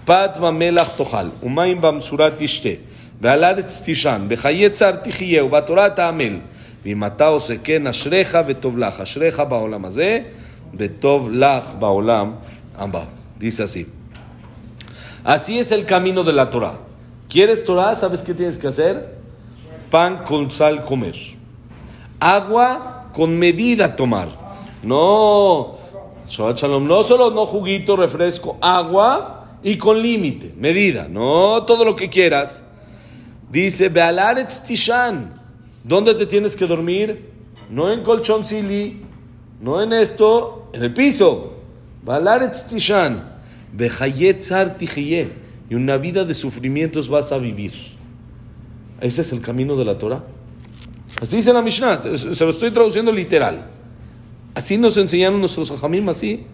Patma 0.05 0.51
Melach 0.51 0.95
Tohal, 0.95 1.31
Umaim 1.41 1.81
Bamsurat 1.81 2.39
Ishte, 2.39 2.79
Bealaretz 3.19 3.81
Tishan, 3.81 4.27
Bechayetzar 4.27 5.01
Tijieu, 5.01 5.49
Batorat 5.49 5.97
Amel, 5.97 6.43
Vimata 6.83 7.31
Oseken 7.31 7.87
Ashreja 7.87 8.43
Betovlach, 8.43 8.99
Ashreja 8.99 9.49
Baolam 9.49 9.85
Azeh, 9.85 10.27
Betovlach 10.71 11.79
Baolam 11.79 12.35
Amba. 12.77 13.07
Dice 13.39 13.63
así. 13.63 13.87
Así 15.23 15.57
es 15.57 15.71
el 15.71 15.85
camino 15.85 16.23
de 16.23 16.33
la 16.33 16.51
Torah. 16.51 16.75
¿Quieres 17.29 17.65
Torah? 17.65 17.95
¿Sabes 17.95 18.21
qué 18.21 18.35
tienes 18.35 18.59
que 18.59 18.67
hacer? 18.67 19.15
Pan 19.89 20.23
con 20.23 20.51
sal 20.51 20.85
comer. 20.85 21.15
Agua 22.19 23.07
con 23.11 23.39
medida 23.39 23.95
tomar. 23.95 24.27
No, 24.83 25.73
no 26.81 27.03
solo 27.03 27.31
no 27.31 27.45
juguito, 27.45 27.95
refresco, 27.95 28.57
agua 28.61 29.59
y 29.63 29.77
con 29.77 30.01
límite, 30.01 30.53
medida. 30.57 31.07
No 31.07 31.63
todo 31.63 31.85
lo 31.85 31.95
que 31.95 32.09
quieras. 32.09 32.63
Dice, 33.51 33.89
Bealaretz 33.89 34.63
Tishan. 34.63 35.45
¿Dónde 35.85 36.15
te 36.15 36.25
tienes 36.25 36.55
que 36.55 36.65
dormir? 36.65 37.29
No 37.69 37.91
en 37.91 38.01
colchón 38.01 38.43
sili, 38.43 39.01
no 39.61 39.83
en 39.83 39.93
esto, 39.93 40.69
en 40.73 40.81
el 40.81 40.93
piso. 40.93 41.53
Balaretz 42.03 42.67
tishan, 42.67 43.23
y 45.69 45.75
una 45.75 45.97
vida 45.97 46.25
de 46.25 46.33
sufrimientos 46.33 47.07
vas 47.07 47.31
a 47.31 47.37
vivir. 47.37 47.73
Ese 48.99 49.21
es 49.21 49.31
el 49.31 49.41
camino 49.41 49.75
de 49.75 49.85
la 49.85 49.97
Torah. 49.97 50.23
Así 51.21 51.37
dice 51.37 51.53
la 51.53 51.61
Mishnah, 51.61 52.01
se 52.17 52.43
lo 52.43 52.49
estoy 52.49 52.71
traduciendo 52.71 53.11
literal. 53.11 53.71
Así 54.55 54.77
nos 54.77 54.97
enseñaron 54.97 55.39
nuestros 55.39 55.69
hajamim, 55.69 56.09
así. 56.09 56.45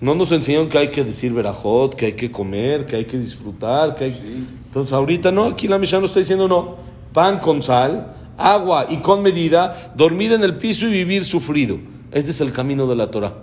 No 0.00 0.14
nos 0.14 0.32
enseñaron 0.32 0.68
que 0.68 0.78
hay 0.78 0.88
que 0.88 1.04
decir 1.04 1.32
verajot, 1.34 1.94
que 1.94 2.06
hay 2.06 2.12
que 2.14 2.30
comer, 2.30 2.86
que 2.86 2.96
hay 2.96 3.04
que 3.04 3.18
disfrutar, 3.18 3.94
que 3.94 4.04
hay... 4.04 4.46
Entonces 4.64 4.92
ahorita 4.92 5.30
no, 5.30 5.44
aquí 5.46 5.68
la 5.68 5.78
Mishnah 5.78 6.00
nos 6.00 6.10
está 6.10 6.20
diciendo 6.20 6.48
no. 6.48 6.76
Pan 7.12 7.40
con 7.40 7.60
sal, 7.60 8.14
agua 8.38 8.86
y 8.88 8.98
con 8.98 9.20
medida, 9.22 9.92
dormir 9.96 10.32
en 10.32 10.44
el 10.44 10.56
piso 10.56 10.86
y 10.86 10.92
vivir 10.92 11.24
sufrido. 11.24 11.78
Ese 12.12 12.30
es 12.30 12.40
el 12.40 12.52
camino 12.52 12.86
de 12.86 12.96
la 12.96 13.10
Torah. 13.10 13.34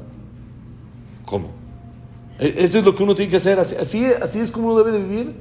¿Cómo? 1.25 1.51
E, 2.39 2.55
eso 2.57 2.79
es 2.79 2.85
lo 2.85 2.95
que 2.95 3.03
uno 3.03 3.13
tiene 3.13 3.29
que 3.29 3.37
hacer. 3.37 3.59
Así, 3.59 4.05
así 4.21 4.39
es 4.39 4.49
como 4.49 4.69
uno 4.69 4.77
debe 4.77 4.97
de 4.97 5.03
vivir. 5.03 5.35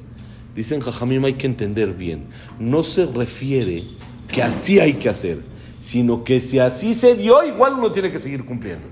Dicen 0.55 0.81
Jajamim, 0.81 1.25
hay 1.25 1.35
que 1.35 1.47
entender 1.47 1.93
bien. 1.93 2.27
No 2.59 2.83
se 2.83 3.07
refiere 3.07 3.85
que 4.29 4.43
así 4.43 4.81
hay 4.81 4.95
que 4.95 5.09
hacer, 5.09 5.41
sino 5.87 6.25
que 6.25 6.41
si 6.41 6.59
así 6.59 6.95
se 6.95 7.15
dio, 7.15 7.45
igual 7.45 7.75
uno 7.75 7.93
tiene 7.93 8.11
que 8.11 8.19
seguir 8.19 8.45
cumpliendo. 8.45 8.89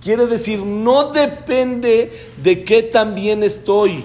Quiere 0.00 0.26
decir, 0.26 0.60
no 0.60 1.12
depende 1.12 2.10
de 2.42 2.64
qué 2.64 2.82
tan 2.82 3.14
bien 3.14 3.42
estoy 3.42 4.04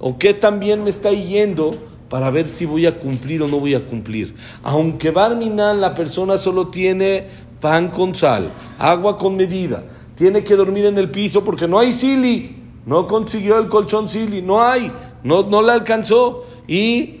¿O 0.00 0.16
qué 0.16 0.32
también 0.32 0.84
me 0.84 0.90
está 0.90 1.10
yendo 1.10 1.74
para 2.08 2.30
ver 2.30 2.48
si 2.48 2.64
voy 2.66 2.86
a 2.86 2.98
cumplir 2.98 3.42
o 3.42 3.48
no 3.48 3.58
voy 3.58 3.74
a 3.74 3.84
cumplir? 3.84 4.34
Aunque 4.62 5.10
Barminan 5.10 5.80
la 5.80 5.94
persona 5.94 6.36
solo 6.36 6.68
tiene 6.68 7.26
pan 7.60 7.88
con 7.88 8.14
sal, 8.14 8.50
agua 8.78 9.18
con 9.18 9.36
medida, 9.36 9.84
tiene 10.14 10.44
que 10.44 10.54
dormir 10.54 10.86
en 10.86 10.98
el 10.98 11.10
piso 11.10 11.44
porque 11.44 11.66
no 11.66 11.80
hay 11.80 11.90
sili, 11.90 12.56
no 12.86 13.08
consiguió 13.08 13.58
el 13.58 13.68
colchón 13.68 14.08
sili, 14.08 14.40
no 14.40 14.62
hay, 14.62 14.92
no, 15.24 15.42
no 15.42 15.62
le 15.62 15.72
alcanzó 15.72 16.46
y 16.68 17.17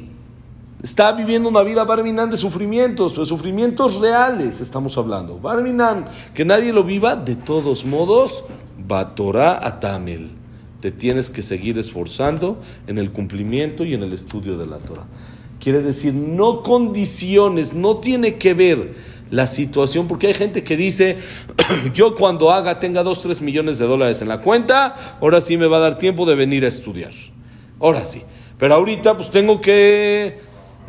está 0.82 1.12
viviendo 1.12 1.48
una 1.48 1.62
vida 1.62 1.84
Barminan 1.84 2.30
de 2.30 2.36
sufrimientos, 2.36 3.16
de 3.16 3.24
sufrimientos 3.24 4.00
reales 4.00 4.60
estamos 4.60 4.96
hablando. 4.96 5.38
Barminan, 5.38 6.06
que 6.34 6.44
nadie 6.44 6.72
lo 6.72 6.84
viva, 6.84 7.16
de 7.16 7.36
todos 7.36 7.84
modos, 7.84 8.44
Batorá 8.86 9.66
Atamel. 9.66 10.30
Te 10.80 10.92
tienes 10.92 11.30
que 11.30 11.42
seguir 11.42 11.78
esforzando 11.78 12.60
en 12.86 12.98
el 12.98 13.10
cumplimiento 13.10 13.84
y 13.84 13.94
en 13.94 14.04
el 14.04 14.12
estudio 14.12 14.56
de 14.56 14.66
la 14.66 14.78
Torah. 14.78 15.06
Quiere 15.58 15.82
decir, 15.82 16.14
no 16.14 16.62
condiciones, 16.62 17.74
no 17.74 17.96
tiene 17.96 18.36
que 18.36 18.54
ver 18.54 18.94
la 19.30 19.48
situación, 19.48 20.06
porque 20.06 20.28
hay 20.28 20.34
gente 20.34 20.62
que 20.62 20.76
dice, 20.76 21.18
yo 21.94 22.14
cuando 22.14 22.52
haga, 22.52 22.78
tenga 22.78 23.02
dos, 23.02 23.22
tres 23.22 23.42
millones 23.42 23.78
de 23.78 23.86
dólares 23.86 24.22
en 24.22 24.28
la 24.28 24.40
cuenta, 24.40 25.18
ahora 25.20 25.40
sí 25.40 25.56
me 25.56 25.66
va 25.66 25.78
a 25.78 25.80
dar 25.80 25.98
tiempo 25.98 26.24
de 26.24 26.36
venir 26.36 26.64
a 26.64 26.68
estudiar. 26.68 27.12
Ahora 27.80 28.04
sí. 28.04 28.22
Pero 28.58 28.74
ahorita 28.74 29.16
pues 29.16 29.30
tengo 29.30 29.60
que 29.60 30.40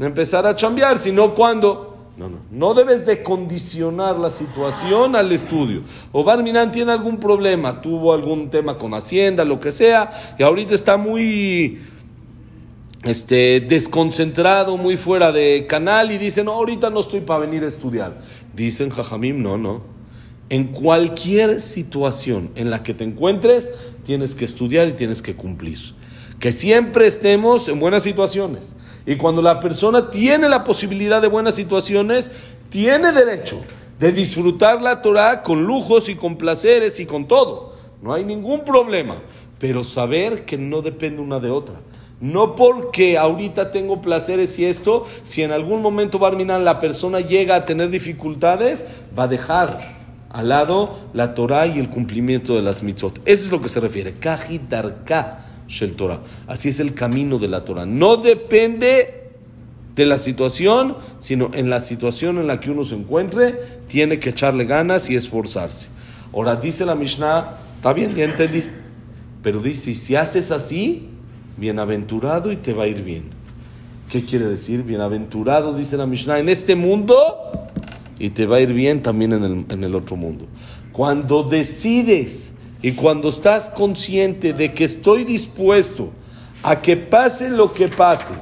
empezar 0.05 0.45
a 0.45 0.55
chambear, 0.55 0.97
sino 0.97 1.33
cuando... 1.33 1.87
No, 2.17 2.27
no, 2.27 2.39
no 2.51 2.73
debes 2.73 3.05
de 3.05 3.23
condicionar 3.23 4.17
la 4.17 4.29
situación 4.29 5.15
al 5.15 5.31
estudio. 5.31 5.83
O 6.11 6.25
Barminan 6.25 6.69
tiene 6.69 6.91
algún 6.91 7.17
problema, 7.17 7.81
tuvo 7.81 8.13
algún 8.13 8.49
tema 8.49 8.77
con 8.77 8.93
Hacienda, 8.93 9.45
lo 9.45 9.57
que 9.61 9.71
sea, 9.71 10.11
y 10.37 10.43
ahorita 10.43 10.75
está 10.75 10.97
muy 10.97 11.79
este, 13.03 13.61
desconcentrado, 13.61 14.77
muy 14.77 14.97
fuera 14.97 15.31
de 15.31 15.65
canal 15.67 16.11
y 16.11 16.17
dice, 16.17 16.43
no, 16.43 16.53
ahorita 16.53 16.89
no 16.89 16.99
estoy 16.99 17.21
para 17.21 17.39
venir 17.41 17.63
a 17.63 17.67
estudiar. 17.67 18.19
Dicen 18.53 18.89
Jajamim, 18.89 19.41
no, 19.41 19.57
no. 19.57 19.81
En 20.49 20.65
cualquier 20.67 21.61
situación 21.61 22.49
en 22.55 22.69
la 22.71 22.83
que 22.83 22.93
te 22.93 23.03
encuentres, 23.03 23.71
tienes 24.03 24.35
que 24.35 24.45
estudiar 24.45 24.87
y 24.87 24.93
tienes 24.93 25.21
que 25.21 25.35
cumplir. 25.35 25.79
Que 26.39 26.51
siempre 26.51 27.05
estemos 27.05 27.69
en 27.69 27.79
buenas 27.79 28.03
situaciones. 28.03 28.75
Y 29.09 29.15
cuando 29.15 29.41
la 29.41 29.59
persona 29.59 30.11
tiene 30.11 30.47
la 30.47 30.63
posibilidad 30.63 31.19
de 31.19 31.27
buenas 31.27 31.55
situaciones, 31.55 32.29
tiene 32.69 33.11
derecho 33.11 33.59
de 33.97 34.11
disfrutar 34.11 34.83
la 34.83 35.01
Torah 35.01 35.41
con 35.41 35.63
lujos 35.63 36.09
y 36.09 36.15
con 36.15 36.37
placeres 36.37 36.99
y 36.99 37.07
con 37.07 37.27
todo. 37.27 37.73
No 38.03 38.13
hay 38.13 38.23
ningún 38.23 38.63
problema. 38.63 39.15
Pero 39.57 39.83
saber 39.83 40.45
que 40.45 40.59
no 40.59 40.83
depende 40.83 41.23
una 41.23 41.39
de 41.39 41.49
otra. 41.49 41.73
No 42.21 42.53
porque 42.53 43.17
ahorita 43.17 43.71
tengo 43.71 43.99
placeres 43.99 44.59
y 44.59 44.65
esto, 44.65 45.07
si 45.23 45.41
en 45.41 45.53
algún 45.53 45.81
momento 45.81 46.19
Barminan 46.19 46.63
la 46.63 46.79
persona 46.79 47.19
llega 47.19 47.55
a 47.55 47.65
tener 47.65 47.89
dificultades, 47.89 48.85
va 49.17 49.23
a 49.23 49.27
dejar 49.27 49.79
al 50.29 50.49
lado 50.49 50.99
la 51.13 51.33
Torah 51.33 51.65
y 51.65 51.79
el 51.79 51.89
cumplimiento 51.89 52.55
de 52.55 52.61
las 52.61 52.83
mitzvot. 52.83 53.21
Eso 53.25 53.45
es 53.45 53.51
lo 53.51 53.59
que 53.59 53.69
se 53.69 53.79
refiere. 53.79 54.13
Kaji 54.13 54.61
darka 54.69 55.48
shel 55.69 55.93
Torah. 55.93 56.19
Así 56.47 56.69
es 56.69 56.79
el 56.79 56.93
camino 56.93 57.39
de 57.39 57.47
la 57.47 57.63
Torah. 57.63 57.85
No 57.85 58.17
depende 58.17 59.29
de 59.95 60.05
la 60.05 60.17
situación, 60.17 60.97
sino 61.19 61.51
en 61.53 61.69
la 61.69 61.79
situación 61.79 62.37
en 62.37 62.47
la 62.47 62.59
que 62.59 62.71
uno 62.71 62.83
se 62.83 62.95
encuentre, 62.95 63.79
tiene 63.87 64.19
que 64.19 64.29
echarle 64.29 64.65
ganas 64.65 65.09
y 65.09 65.15
esforzarse. 65.15 65.89
Ahora 66.33 66.55
dice 66.55 66.85
la 66.85 66.95
Mishnah, 66.95 67.57
está 67.75 67.93
bien, 67.93 68.15
ya 68.15 68.25
entendí. 68.25 68.63
Pero 69.41 69.59
dice, 69.59 69.95
si 69.95 70.15
haces 70.15 70.51
así, 70.51 71.07
bienaventurado 71.57 72.51
y 72.51 72.57
te 72.57 72.73
va 72.73 72.83
a 72.83 72.87
ir 72.87 73.03
bien. 73.03 73.25
¿Qué 74.09 74.25
quiere 74.25 74.45
decir? 74.45 74.83
Bienaventurado, 74.83 75.77
dice 75.77 75.95
la 75.97 76.07
Mishnah, 76.07 76.39
en 76.39 76.49
este 76.49 76.75
mundo 76.75 77.25
y 78.17 78.31
te 78.31 78.45
va 78.45 78.57
a 78.57 78.59
ir 78.61 78.73
bien 78.73 79.01
también 79.01 79.33
en 79.33 79.43
el, 79.43 79.65
en 79.69 79.83
el 79.83 79.95
otro 79.95 80.15
mundo. 80.15 80.45
Cuando 80.91 81.43
decides 81.43 82.53
y 82.81 82.93
cuando 82.93 83.29
estás 83.29 83.69
consciente 83.69 84.53
de 84.53 84.73
que 84.73 84.85
estoy 84.85 85.25
dispuesto 85.25 86.11
a 86.63 86.81
que 86.81 86.95
pase 86.95 87.49
lo 87.49 87.73
que 87.73 87.87
pase, 87.87 88.33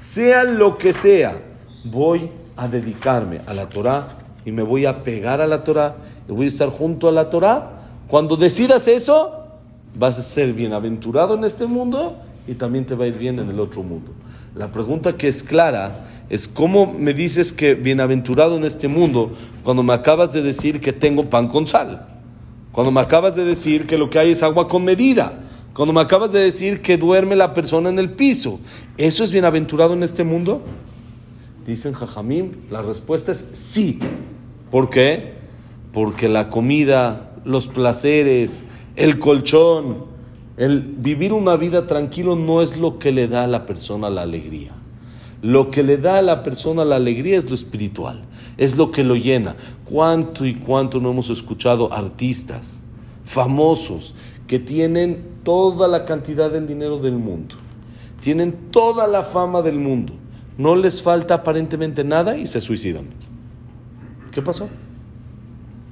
sea 0.00 0.44
lo 0.44 0.76
que 0.78 0.92
sea, 0.92 1.40
voy 1.84 2.30
a 2.56 2.68
dedicarme 2.68 3.40
a 3.46 3.54
la 3.54 3.68
Torah 3.68 4.08
y 4.44 4.52
me 4.52 4.62
voy 4.62 4.86
a 4.86 5.02
pegar 5.02 5.40
a 5.40 5.46
la 5.46 5.64
Torah 5.64 5.96
y 6.28 6.32
voy 6.32 6.46
a 6.46 6.48
estar 6.48 6.68
junto 6.68 7.08
a 7.08 7.12
la 7.12 7.30
Torah. 7.30 7.70
Cuando 8.08 8.36
decidas 8.36 8.88
eso, 8.88 9.46
vas 9.96 10.18
a 10.18 10.22
ser 10.22 10.52
bienaventurado 10.52 11.34
en 11.34 11.44
este 11.44 11.66
mundo 11.66 12.18
y 12.46 12.54
también 12.54 12.84
te 12.84 12.94
va 12.94 13.04
a 13.04 13.08
ir 13.08 13.18
bien 13.18 13.38
en 13.38 13.48
el 13.48 13.60
otro 13.60 13.82
mundo. 13.82 14.12
La 14.54 14.70
pregunta 14.70 15.16
que 15.16 15.28
es 15.28 15.42
clara 15.42 16.06
es 16.30 16.46
cómo 16.46 16.92
me 16.92 17.12
dices 17.12 17.52
que 17.52 17.74
bienaventurado 17.74 18.56
en 18.56 18.64
este 18.64 18.88
mundo 18.88 19.32
cuando 19.62 19.82
me 19.82 19.94
acabas 19.94 20.32
de 20.32 20.42
decir 20.42 20.80
que 20.80 20.92
tengo 20.92 21.28
pan 21.28 21.48
con 21.48 21.66
sal, 21.66 22.06
cuando 22.74 22.90
me 22.90 23.00
acabas 23.00 23.36
de 23.36 23.44
decir 23.44 23.86
que 23.86 23.96
lo 23.96 24.10
que 24.10 24.18
hay 24.18 24.32
es 24.32 24.42
agua 24.42 24.66
con 24.66 24.84
medida, 24.84 25.44
cuando 25.74 25.92
me 25.92 26.00
acabas 26.00 26.32
de 26.32 26.40
decir 26.40 26.82
que 26.82 26.96
duerme 26.98 27.36
la 27.36 27.54
persona 27.54 27.88
en 27.88 28.00
el 28.00 28.10
piso. 28.10 28.58
¿Eso 28.98 29.22
es 29.22 29.30
bienaventurado 29.30 29.94
en 29.94 30.02
este 30.02 30.24
mundo? 30.24 30.60
Dicen 31.64 31.92
Jajamim, 31.92 32.50
la 32.72 32.82
respuesta 32.82 33.30
es 33.30 33.46
sí. 33.52 34.00
¿Por 34.72 34.90
qué? 34.90 35.34
Porque 35.92 36.28
la 36.28 36.50
comida, 36.50 37.30
los 37.44 37.68
placeres, 37.68 38.64
el 38.96 39.20
colchón, 39.20 40.06
el 40.56 40.80
vivir 40.80 41.32
una 41.32 41.54
vida 41.54 41.86
tranquilo 41.86 42.34
no 42.34 42.60
es 42.60 42.76
lo 42.76 42.98
que 42.98 43.12
le 43.12 43.28
da 43.28 43.44
a 43.44 43.46
la 43.48 43.66
persona 43.66 44.10
la 44.10 44.22
alegría. 44.22 44.72
Lo 45.42 45.70
que 45.70 45.84
le 45.84 45.96
da 45.96 46.18
a 46.18 46.22
la 46.22 46.42
persona 46.42 46.84
la 46.84 46.96
alegría 46.96 47.38
es 47.38 47.48
lo 47.48 47.54
espiritual, 47.54 48.24
es 48.56 48.76
lo 48.76 48.90
que 48.90 49.04
lo 49.04 49.16
llena. 49.16 49.56
¿Cuánto 49.84 50.46
y 50.46 50.54
cuánto 50.54 51.00
no 51.00 51.10
hemos 51.10 51.30
escuchado 51.30 51.92
artistas 51.92 52.84
famosos 53.24 54.14
que 54.46 54.58
tienen 54.58 55.34
toda 55.42 55.88
la 55.88 56.04
cantidad 56.04 56.50
del 56.50 56.66
dinero 56.66 56.98
del 56.98 57.14
mundo, 57.14 57.56
tienen 58.20 58.52
toda 58.70 59.06
la 59.06 59.22
fama 59.22 59.62
del 59.62 59.78
mundo, 59.78 60.14
no 60.58 60.76
les 60.76 61.02
falta 61.02 61.34
aparentemente 61.34 62.04
nada 62.04 62.36
y 62.36 62.46
se 62.46 62.60
suicidan? 62.60 63.06
¿Qué 64.30 64.42
pasó? 64.42 64.68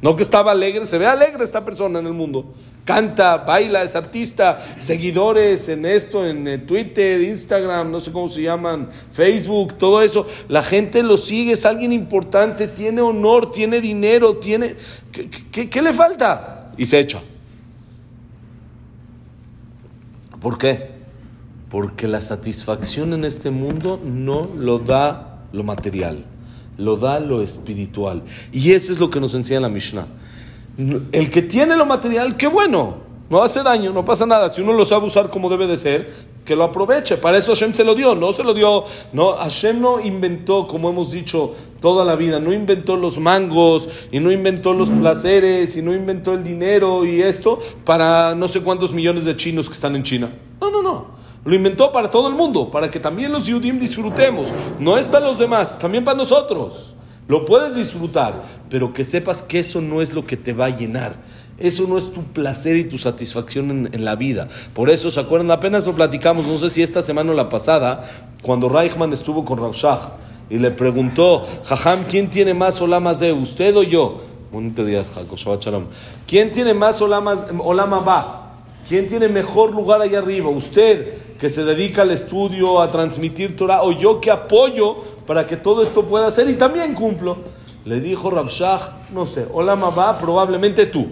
No 0.02 0.16
que 0.16 0.24
estaba 0.24 0.50
alegre, 0.50 0.84
se 0.84 0.98
ve 0.98 1.06
alegre 1.06 1.44
esta 1.44 1.64
persona 1.64 2.00
en 2.00 2.06
el 2.08 2.12
mundo. 2.12 2.52
Canta, 2.84 3.36
baila, 3.36 3.84
es 3.84 3.94
artista, 3.94 4.60
seguidores 4.78 5.68
en 5.68 5.86
esto, 5.86 6.26
en 6.26 6.48
eh, 6.48 6.58
Twitter, 6.58 7.20
Instagram, 7.20 7.88
no 7.88 8.00
sé 8.00 8.10
cómo 8.10 8.28
se 8.28 8.42
llaman, 8.42 8.88
Facebook, 9.12 9.74
todo 9.78 10.02
eso. 10.02 10.26
La 10.48 10.64
gente 10.64 11.04
lo 11.04 11.16
sigue, 11.16 11.52
es 11.52 11.64
alguien 11.64 11.92
importante, 11.92 12.66
tiene 12.66 13.00
honor, 13.00 13.52
tiene 13.52 13.80
dinero, 13.80 14.38
tiene... 14.38 14.74
¿Qué, 15.52 15.70
qué 15.70 15.80
le 15.80 15.92
falta? 15.92 16.72
Y 16.76 16.84
se 16.84 16.98
echa. 16.98 17.22
¿Por 20.40 20.58
qué? 20.58 20.90
Porque 21.70 22.08
la 22.08 22.20
satisfacción 22.20 23.12
en 23.12 23.24
este 23.24 23.50
mundo 23.50 24.00
no 24.02 24.50
lo 24.56 24.80
da 24.80 25.44
lo 25.52 25.62
material 25.62 26.26
lo 26.78 26.96
da 26.96 27.20
lo 27.20 27.42
espiritual. 27.42 28.22
Y 28.52 28.72
eso 28.72 28.92
es 28.92 28.98
lo 28.98 29.10
que 29.10 29.20
nos 29.20 29.34
enseña 29.34 29.60
la 29.60 29.68
Mishnah. 29.68 30.06
El 31.12 31.30
que 31.30 31.42
tiene 31.42 31.76
lo 31.76 31.84
material, 31.84 32.36
qué 32.36 32.46
bueno, 32.46 32.96
no 33.28 33.42
hace 33.42 33.62
daño, 33.62 33.92
no 33.92 34.04
pasa 34.04 34.26
nada. 34.26 34.48
Si 34.50 34.60
uno 34.60 34.72
lo 34.72 34.84
sabe 34.84 35.06
usar 35.06 35.30
como 35.30 35.48
debe 35.48 35.66
de 35.66 35.76
ser, 35.76 36.10
que 36.44 36.56
lo 36.56 36.64
aproveche. 36.64 37.16
Para 37.16 37.38
eso 37.38 37.52
Hashem 37.52 37.72
se 37.72 37.84
lo 37.84 37.94
dio, 37.94 38.14
no 38.14 38.32
se 38.32 38.42
lo 38.42 38.54
dio. 38.54 38.84
No, 39.12 39.32
Hashem 39.32 39.80
no 39.80 40.00
inventó, 40.00 40.66
como 40.66 40.90
hemos 40.90 41.12
dicho 41.12 41.54
toda 41.80 42.04
la 42.04 42.16
vida, 42.16 42.40
no 42.40 42.52
inventó 42.52 42.96
los 42.96 43.18
mangos 43.18 43.88
y 44.10 44.20
no 44.20 44.30
inventó 44.30 44.72
los 44.72 44.90
placeres 44.90 45.76
y 45.76 45.82
no 45.82 45.94
inventó 45.94 46.32
el 46.34 46.44
dinero 46.44 47.04
y 47.04 47.22
esto 47.22 47.58
para 47.84 48.34
no 48.34 48.48
sé 48.48 48.60
cuántos 48.60 48.92
millones 48.92 49.24
de 49.24 49.36
chinos 49.36 49.68
que 49.68 49.74
están 49.74 49.96
en 49.96 50.02
China. 50.02 50.30
No, 50.60 50.70
no, 50.70 50.82
no. 50.82 51.06
Lo 51.44 51.54
inventó 51.56 51.90
para 51.90 52.08
todo 52.08 52.28
el 52.28 52.34
mundo, 52.34 52.70
para 52.70 52.90
que 52.90 53.00
también 53.00 53.32
los 53.32 53.46
Yudim 53.46 53.80
disfrutemos. 53.80 54.52
No 54.78 54.96
es 54.96 55.08
para 55.08 55.26
los 55.26 55.38
demás, 55.38 55.78
también 55.78 56.04
para 56.04 56.16
nosotros. 56.16 56.94
Lo 57.26 57.44
puedes 57.44 57.74
disfrutar, 57.74 58.42
pero 58.68 58.92
que 58.92 59.04
sepas 59.04 59.42
que 59.42 59.58
eso 59.58 59.80
no 59.80 60.02
es 60.02 60.12
lo 60.12 60.24
que 60.24 60.36
te 60.36 60.52
va 60.52 60.66
a 60.66 60.76
llenar. 60.76 61.16
Eso 61.58 61.86
no 61.88 61.98
es 61.98 62.12
tu 62.12 62.22
placer 62.24 62.76
y 62.76 62.84
tu 62.84 62.98
satisfacción 62.98 63.88
en, 63.92 64.04
la 64.04 64.16
vida. 64.16 64.48
Por 64.74 64.90
eso, 64.90 65.10
¿se 65.10 65.20
acuerdan? 65.20 65.50
Apenas 65.50 65.86
lo 65.86 65.92
platicamos, 65.92 66.46
no 66.46 66.56
sé 66.56 66.68
si 66.68 66.82
esta 66.82 67.02
semana 67.02 67.32
o 67.32 67.34
la 67.34 67.48
pasada, 67.48 68.04
cuando 68.42 68.68
Reichman 68.68 69.12
estuvo 69.12 69.44
con 69.44 69.58
Raushach 69.58 70.12
y 70.50 70.58
le 70.58 70.70
preguntó, 70.70 71.46
Jajam, 71.64 72.04
¿quién 72.04 72.30
tiene 72.30 72.54
más 72.54 72.80
olamas 72.80 73.20
de 73.20 73.32
usted 73.32 73.76
o 73.76 73.82
yo? 73.82 74.20
Bonito 74.50 74.84
día, 74.84 75.04
¿Quién 76.26 76.52
tiene 76.52 76.74
más 76.74 77.00
olama 77.00 78.00
va? 78.00 78.41
¿Quién 78.92 79.06
tiene 79.06 79.26
mejor 79.26 79.74
lugar 79.74 80.02
allá 80.02 80.18
arriba? 80.18 80.50
¿Usted 80.50 81.38
que 81.38 81.48
se 81.48 81.64
dedica 81.64 82.02
al 82.02 82.10
estudio, 82.10 82.78
a 82.78 82.90
transmitir 82.90 83.56
Torah, 83.56 83.84
o 83.84 83.92
yo 83.92 84.20
que 84.20 84.30
apoyo 84.30 84.96
para 85.26 85.46
que 85.46 85.56
todo 85.56 85.82
esto 85.82 86.04
pueda 86.04 86.30
ser 86.30 86.50
y 86.50 86.56
también 86.56 86.92
cumplo? 86.92 87.38
Le 87.86 88.00
dijo 88.00 88.30
Rabshah, 88.30 89.06
no 89.14 89.24
sé, 89.24 89.46
hola 89.50 89.76
mamá, 89.76 90.18
probablemente 90.18 90.84
tú. 90.84 91.06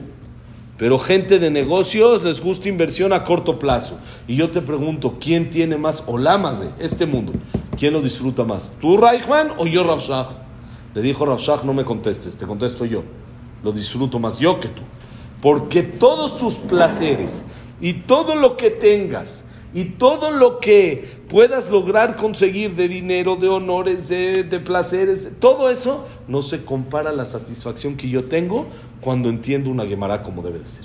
Pero 0.76 0.98
gente 0.98 1.38
de 1.38 1.48
negocios 1.48 2.22
les 2.22 2.42
gusta 2.42 2.68
inversión 2.68 3.14
a 3.14 3.24
corto 3.24 3.58
plazo. 3.58 3.96
Y 4.28 4.36
yo 4.36 4.50
te 4.50 4.60
pregunto, 4.60 5.16
¿quién 5.18 5.48
tiene 5.48 5.78
más 5.78 6.04
olamas 6.06 6.60
de 6.60 6.68
este 6.80 7.06
mundo? 7.06 7.32
¿Quién 7.78 7.94
lo 7.94 8.02
disfruta 8.02 8.44
más? 8.44 8.74
¿Tú, 8.78 8.98
Reichman, 8.98 9.52
o 9.56 9.66
yo, 9.66 9.84
Rav 9.84 10.00
Shach? 10.00 10.28
Le 10.92 11.00
dijo 11.00 11.24
Rav 11.24 11.38
Shach, 11.38 11.62
no 11.62 11.72
me 11.72 11.86
contestes, 11.86 12.36
te 12.36 12.46
contesto 12.46 12.84
yo. 12.84 13.04
Lo 13.64 13.72
disfruto 13.72 14.18
más 14.18 14.38
yo 14.38 14.60
que 14.60 14.68
tú. 14.68 14.82
Porque 15.40 15.82
todos 15.82 16.36
tus 16.36 16.56
placeres 16.56 17.42
y 17.80 17.94
todo 17.94 18.34
lo 18.34 18.56
que 18.56 18.70
tengas 18.70 19.44
y 19.72 19.84
todo 19.84 20.32
lo 20.32 20.58
que 20.58 21.20
puedas 21.28 21.70
lograr 21.70 22.16
conseguir 22.16 22.74
de 22.74 22.88
dinero, 22.88 23.36
de 23.36 23.48
honores, 23.48 24.08
de, 24.08 24.44
placeres, 24.64 25.28
todo 25.38 25.70
eso 25.70 26.06
no 26.26 26.42
se 26.42 26.64
compara 26.64 27.10
a 27.10 27.12
la 27.12 27.24
satisfacción 27.24 27.96
que 27.96 28.08
yo 28.08 28.24
tengo 28.24 28.66
cuando 29.00 29.28
entiendo 29.28 29.70
una 29.70 29.86
Gemara 29.86 30.22
como 30.22 30.42
debe 30.42 30.58
de 30.58 30.68
ser. 30.68 30.84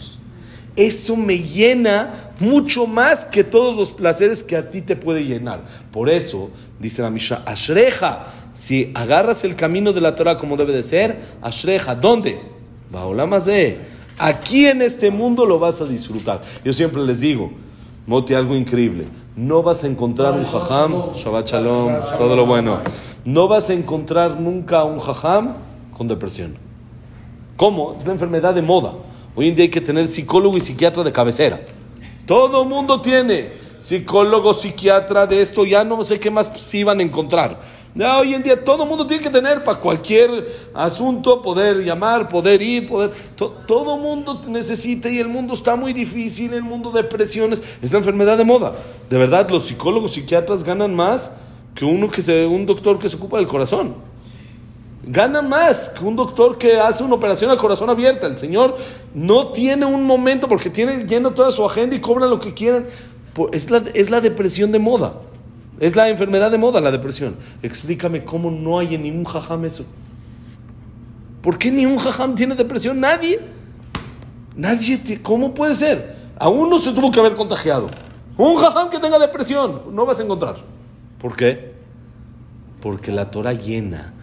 Eso 0.75 1.15
me 1.15 1.39
llena 1.39 2.31
mucho 2.39 2.85
más 2.85 3.25
que 3.25 3.43
todos 3.43 3.75
los 3.75 3.93
placeres 3.93 4.43
que 4.43 4.57
a 4.57 4.69
ti 4.69 4.81
te 4.81 4.95
puede 4.95 5.23
llenar. 5.23 5.63
Por 5.91 6.09
eso, 6.09 6.51
dice 6.79 7.01
la 7.01 7.09
Misha, 7.09 7.43
Ashreja, 7.45 8.27
si 8.53 8.91
agarras 8.93 9.45
el 9.45 9.55
camino 9.55 9.93
de 9.93 10.01
la 10.01 10.15
Torah 10.15 10.37
como 10.37 10.57
debe 10.57 10.73
de 10.73 10.83
ser, 10.83 11.19
Ashreja, 11.41 11.95
¿dónde? 11.95 12.39
de 13.45 13.79
Aquí 14.17 14.65
en 14.65 14.81
este 14.81 15.11
mundo 15.11 15.45
lo 15.45 15.59
vas 15.59 15.81
a 15.81 15.85
disfrutar. 15.85 16.41
Yo 16.63 16.71
siempre 16.71 17.03
les 17.03 17.19
digo, 17.19 17.51
Moti, 18.07 18.33
algo 18.33 18.55
increíble. 18.55 19.05
No 19.35 19.61
vas 19.61 19.83
a 19.83 19.87
encontrar 19.87 20.33
un 20.33 20.45
jajam, 20.45 21.13
Shabbat 21.13 21.49
Shalom, 21.49 21.91
todo 22.17 22.35
lo 22.35 22.45
bueno. 22.45 22.79
No 23.25 23.47
vas 23.47 23.69
a 23.69 23.73
encontrar 23.73 24.39
nunca 24.39 24.83
un 24.85 24.99
jajam 24.99 25.55
con 25.97 26.07
depresión. 26.07 26.55
¿Cómo? 27.57 27.95
Es 27.97 28.05
la 28.05 28.13
enfermedad 28.13 28.53
de 28.53 28.61
moda. 28.61 28.93
Hoy 29.35 29.49
en 29.49 29.55
día 29.55 29.63
hay 29.63 29.71
que 29.71 29.81
tener 29.81 30.07
psicólogo 30.07 30.57
y 30.57 30.61
psiquiatra 30.61 31.03
de 31.03 31.11
cabecera. 31.11 31.59
Todo 32.25 32.63
mundo 32.63 33.01
tiene 33.01 33.53
psicólogo, 33.81 34.53
psiquiatra 34.53 35.27
de 35.27 35.41
esto, 35.41 35.65
ya 35.65 35.83
no 35.83 36.03
sé 36.03 36.19
qué 36.19 36.31
más 36.31 36.51
se 36.55 36.77
iban 36.77 36.99
a 36.99 37.03
encontrar. 37.03 37.61
Ya 37.97 38.17
hoy 38.17 38.33
en 38.33 38.43
día 38.43 38.61
todo 38.61 38.83
el 38.83 38.89
mundo 38.89 39.07
tiene 39.07 39.23
que 39.23 39.29
tener 39.29 39.63
para 39.63 39.79
cualquier 39.79 40.69
asunto, 40.73 41.41
poder 41.41 41.81
llamar, 41.81 42.27
poder 42.27 42.61
ir, 42.61 42.89
poder... 42.89 43.11
todo 43.37 43.95
el 43.95 44.01
mundo 44.01 44.41
necesita 44.49 45.07
y 45.09 45.17
el 45.19 45.29
mundo 45.29 45.53
está 45.53 45.77
muy 45.77 45.93
difícil, 45.93 46.53
el 46.53 46.61
mundo 46.61 46.91
de 46.91 47.05
presiones, 47.05 47.63
es 47.81 47.93
la 47.93 47.99
enfermedad 47.99 48.37
de 48.37 48.43
moda. 48.43 48.75
De 49.09 49.17
verdad, 49.17 49.49
los 49.49 49.67
psicólogos, 49.67 50.11
psiquiatras 50.11 50.65
ganan 50.65 50.93
más 50.93 51.31
que 51.73 51.85
uno 51.85 52.09
que 52.09 52.21
se, 52.21 52.45
un 52.45 52.65
doctor 52.65 52.99
que 52.99 53.07
se 53.07 53.15
ocupa 53.15 53.37
del 53.37 53.47
corazón. 53.47 53.95
Ganan 55.07 55.47
más 55.47 55.87
que 55.87 56.03
un 56.03 56.17
doctor 56.17 56.57
que 56.57 56.77
hace 56.77 57.01
una 57.01 57.15
operación 57.15 57.49
al 57.49 57.57
corazón 57.57 57.89
abierta. 57.89 58.27
El 58.27 58.37
Señor 58.37 58.75
no 59.13 59.53
tiene 59.53 59.85
un 59.85 60.03
momento 60.03 60.49
porque 60.49 60.69
tiene 60.69 61.05
lleno 61.05 61.31
toda 61.31 61.49
su 61.49 61.63
agenda 61.63 61.95
y 61.95 62.01
cobra 62.01 62.25
lo 62.25 62.41
que 62.41 62.53
quieran. 62.53 62.87
Es 63.53 63.71
la, 63.71 63.83
es 63.93 64.09
la 64.09 64.19
depresión 64.19 64.73
de 64.73 64.79
moda. 64.79 65.13
Es 65.79 65.95
la 65.95 66.09
enfermedad 66.09 66.51
de 66.51 66.57
moda, 66.57 66.79
la 66.79 66.91
depresión. 66.91 67.35
Explícame 67.61 68.23
cómo 68.23 68.49
no 68.49 68.79
hay 68.79 68.95
en 68.95 69.01
ningún 69.01 69.25
jajam 69.25 69.65
eso. 69.65 69.85
¿Por 71.41 71.57
qué 71.57 71.69
ni 71.69 71.85
un 71.85 71.97
jajam 71.97 72.33
tiene 72.33 72.55
depresión? 72.55 72.99
Nadie. 72.99 73.39
Nadie. 74.55 75.19
¿Cómo 75.21 75.53
puede 75.53 75.75
ser? 75.75 76.15
A 76.39 76.49
uno 76.49 76.79
se 76.79 76.91
tuvo 76.91 77.11
que 77.11 77.19
haber 77.19 77.33
contagiado. 77.33 77.89
Un 78.37 78.55
jajam 78.57 78.89
que 78.89 78.99
tenga 78.99 79.19
depresión, 79.19 79.81
no 79.91 80.05
vas 80.05 80.19
a 80.19 80.23
encontrar. 80.23 80.55
¿Por 81.21 81.35
qué? 81.35 81.73
Porque 82.81 83.11
la 83.11 83.31
Torah 83.31 83.53
llena. 83.53 84.13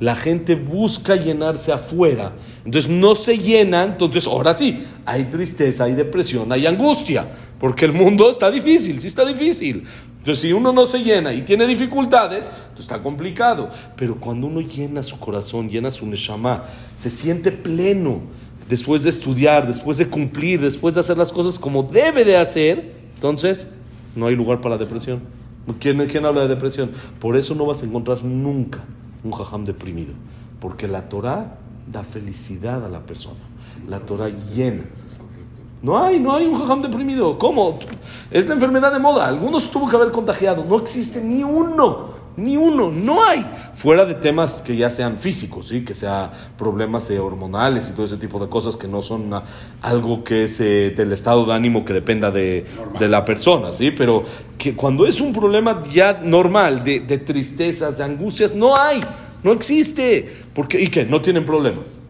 La 0.00 0.14
gente 0.14 0.54
busca 0.54 1.16
llenarse 1.16 1.72
afuera. 1.72 2.32
Entonces 2.64 2.90
no 2.90 3.14
se 3.14 3.36
llena. 3.36 3.84
Entonces 3.84 4.26
ahora 4.26 4.54
sí, 4.54 4.86
hay 5.04 5.24
tristeza, 5.24 5.84
hay 5.84 5.94
depresión, 5.94 6.52
hay 6.52 6.66
angustia. 6.66 7.28
Porque 7.58 7.84
el 7.84 7.92
mundo 7.92 8.30
está 8.30 8.50
difícil, 8.50 9.00
sí 9.00 9.08
está 9.08 9.24
difícil. 9.24 9.84
Entonces, 10.18 10.42
si 10.42 10.52
uno 10.52 10.72
no 10.72 10.84
se 10.84 10.98
llena 10.98 11.32
y 11.32 11.42
tiene 11.42 11.66
dificultades, 11.66 12.46
entonces 12.46 12.80
está 12.80 13.02
complicado. 13.02 13.70
Pero 13.96 14.16
cuando 14.16 14.46
uno 14.46 14.60
llena 14.60 15.02
su 15.02 15.18
corazón, 15.18 15.70
llena 15.70 15.90
su 15.90 16.06
neshama, 16.06 16.64
se 16.96 17.10
siente 17.10 17.50
pleno 17.52 18.20
después 18.68 19.02
de 19.04 19.10
estudiar, 19.10 19.66
después 19.66 19.96
de 19.98 20.08
cumplir, 20.08 20.60
después 20.60 20.94
de 20.94 21.00
hacer 21.00 21.16
las 21.16 21.32
cosas 21.32 21.58
como 21.58 21.82
debe 21.82 22.24
de 22.24 22.36
hacer, 22.36 22.92
entonces 23.14 23.68
no 24.14 24.26
hay 24.26 24.36
lugar 24.36 24.60
para 24.60 24.74
la 24.74 24.78
depresión. 24.78 25.20
¿Quién, 25.80 26.04
quién 26.06 26.24
habla 26.24 26.42
de 26.42 26.48
depresión? 26.48 26.90
Por 27.20 27.36
eso 27.36 27.54
no 27.54 27.66
vas 27.66 27.82
a 27.82 27.86
encontrar 27.86 28.22
nunca 28.24 28.84
un 29.22 29.32
jajam 29.32 29.64
deprimido. 29.64 30.12
Porque 30.60 30.88
la 30.88 31.08
Torah 31.08 31.58
da 31.90 32.02
felicidad 32.04 32.84
a 32.84 32.88
la 32.88 33.00
persona. 33.00 33.40
La 33.88 34.00
Torah 34.00 34.30
llena. 34.54 34.84
No 35.80 36.02
hay, 36.02 36.18
no 36.18 36.34
hay 36.34 36.46
un 36.46 36.58
jajam 36.58 36.82
deprimido. 36.82 37.38
¿Cómo? 37.38 37.78
Es 38.30 38.48
la 38.48 38.54
enfermedad 38.54 38.92
de 38.92 38.98
moda. 38.98 39.28
Algunos 39.28 39.70
tuvo 39.70 39.88
que 39.88 39.96
haber 39.96 40.10
contagiado. 40.10 40.64
No 40.68 40.76
existe 40.76 41.22
ni 41.22 41.44
uno. 41.44 42.18
Ni 42.36 42.56
uno. 42.56 42.90
No 42.90 43.24
hay. 43.24 43.44
Fuera 43.74 44.04
de 44.04 44.14
temas 44.14 44.60
que 44.60 44.76
ya 44.76 44.90
sean 44.90 45.18
físicos, 45.18 45.68
¿sí? 45.68 45.84
que 45.84 45.94
sean 45.94 46.30
problemas 46.56 47.08
eh, 47.10 47.18
hormonales 47.20 47.88
y 47.88 47.92
todo 47.92 48.06
ese 48.06 48.16
tipo 48.16 48.40
de 48.40 48.48
cosas 48.48 48.76
que 48.76 48.88
no 48.88 49.02
son 49.02 49.30
algo 49.82 50.24
que 50.24 50.44
es 50.44 50.60
eh, 50.60 50.92
del 50.96 51.12
estado 51.12 51.46
de 51.46 51.52
ánimo 51.52 51.84
que 51.84 51.92
dependa 51.92 52.30
de, 52.30 52.66
de, 52.98 53.08
la 53.08 53.24
persona. 53.24 53.70
¿sí? 53.70 53.92
Pero 53.92 54.24
que 54.56 54.74
cuando 54.74 55.06
es 55.06 55.20
un 55.20 55.32
problema 55.32 55.82
ya 55.84 56.20
normal, 56.24 56.82
de, 56.82 57.00
de 57.00 57.18
tristezas, 57.18 57.98
de 57.98 58.04
angustias, 58.04 58.54
no 58.54 58.76
hay. 58.76 59.00
No 59.44 59.52
existe. 59.52 60.28
Porque, 60.54 60.80
¿Y 60.80 60.88
qué? 60.88 61.04
No 61.04 61.22
tienen 61.22 61.44
problemas. 61.44 62.00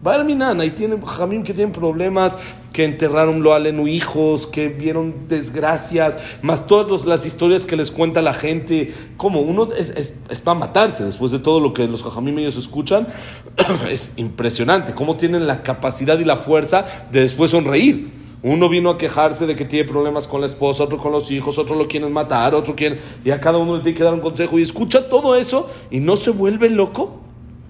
Barminan, 0.00 0.60
ahí 0.60 0.70
tienen 0.70 1.04
Jamim 1.04 1.42
que 1.42 1.52
tienen 1.52 1.72
problemas, 1.72 2.38
que 2.78 2.84
enterraron 2.84 3.42
lo 3.42 3.54
alenu 3.54 3.88
hijos, 3.88 4.46
que 4.46 4.68
vieron 4.68 5.26
desgracias, 5.26 6.16
más 6.42 6.68
todas 6.68 7.06
las 7.06 7.26
historias 7.26 7.66
que 7.66 7.74
les 7.74 7.90
cuenta 7.90 8.22
la 8.22 8.32
gente. 8.32 8.94
Como 9.16 9.40
uno 9.40 9.70
es, 9.76 9.90
es, 10.30 10.40
para 10.40 10.56
matarse 10.56 11.02
después 11.02 11.32
de 11.32 11.40
todo 11.40 11.58
lo 11.58 11.72
que 11.72 11.88
los 11.88 12.04
Jamim 12.04 12.38
ellos 12.38 12.56
escuchan. 12.56 13.08
es 13.90 14.12
impresionante 14.14 14.94
cómo 14.94 15.16
tienen 15.16 15.48
la 15.48 15.64
capacidad 15.64 16.20
y 16.20 16.24
la 16.24 16.36
fuerza 16.36 16.86
de 17.10 17.22
después 17.22 17.50
sonreír. 17.50 18.12
Uno 18.44 18.68
vino 18.68 18.90
a 18.90 18.96
quejarse 18.96 19.48
de 19.48 19.56
que 19.56 19.64
tiene 19.64 19.88
problemas 19.88 20.28
con 20.28 20.40
la 20.40 20.46
esposa, 20.46 20.84
otro 20.84 20.98
con 20.98 21.10
los 21.10 21.32
hijos, 21.32 21.58
otro 21.58 21.74
lo 21.74 21.88
quieren 21.88 22.12
matar, 22.12 22.54
otro 22.54 22.76
quiere. 22.76 23.00
Y 23.24 23.32
a 23.32 23.40
cada 23.40 23.58
uno 23.58 23.74
le 23.78 23.82
tiene 23.82 23.98
que 23.98 24.04
dar 24.04 24.14
un 24.14 24.20
consejo 24.20 24.56
y 24.56 24.62
escucha 24.62 25.08
todo 25.08 25.34
eso 25.34 25.68
y 25.90 25.98
no 25.98 26.14
se 26.14 26.30
vuelve 26.30 26.70
loco. 26.70 27.18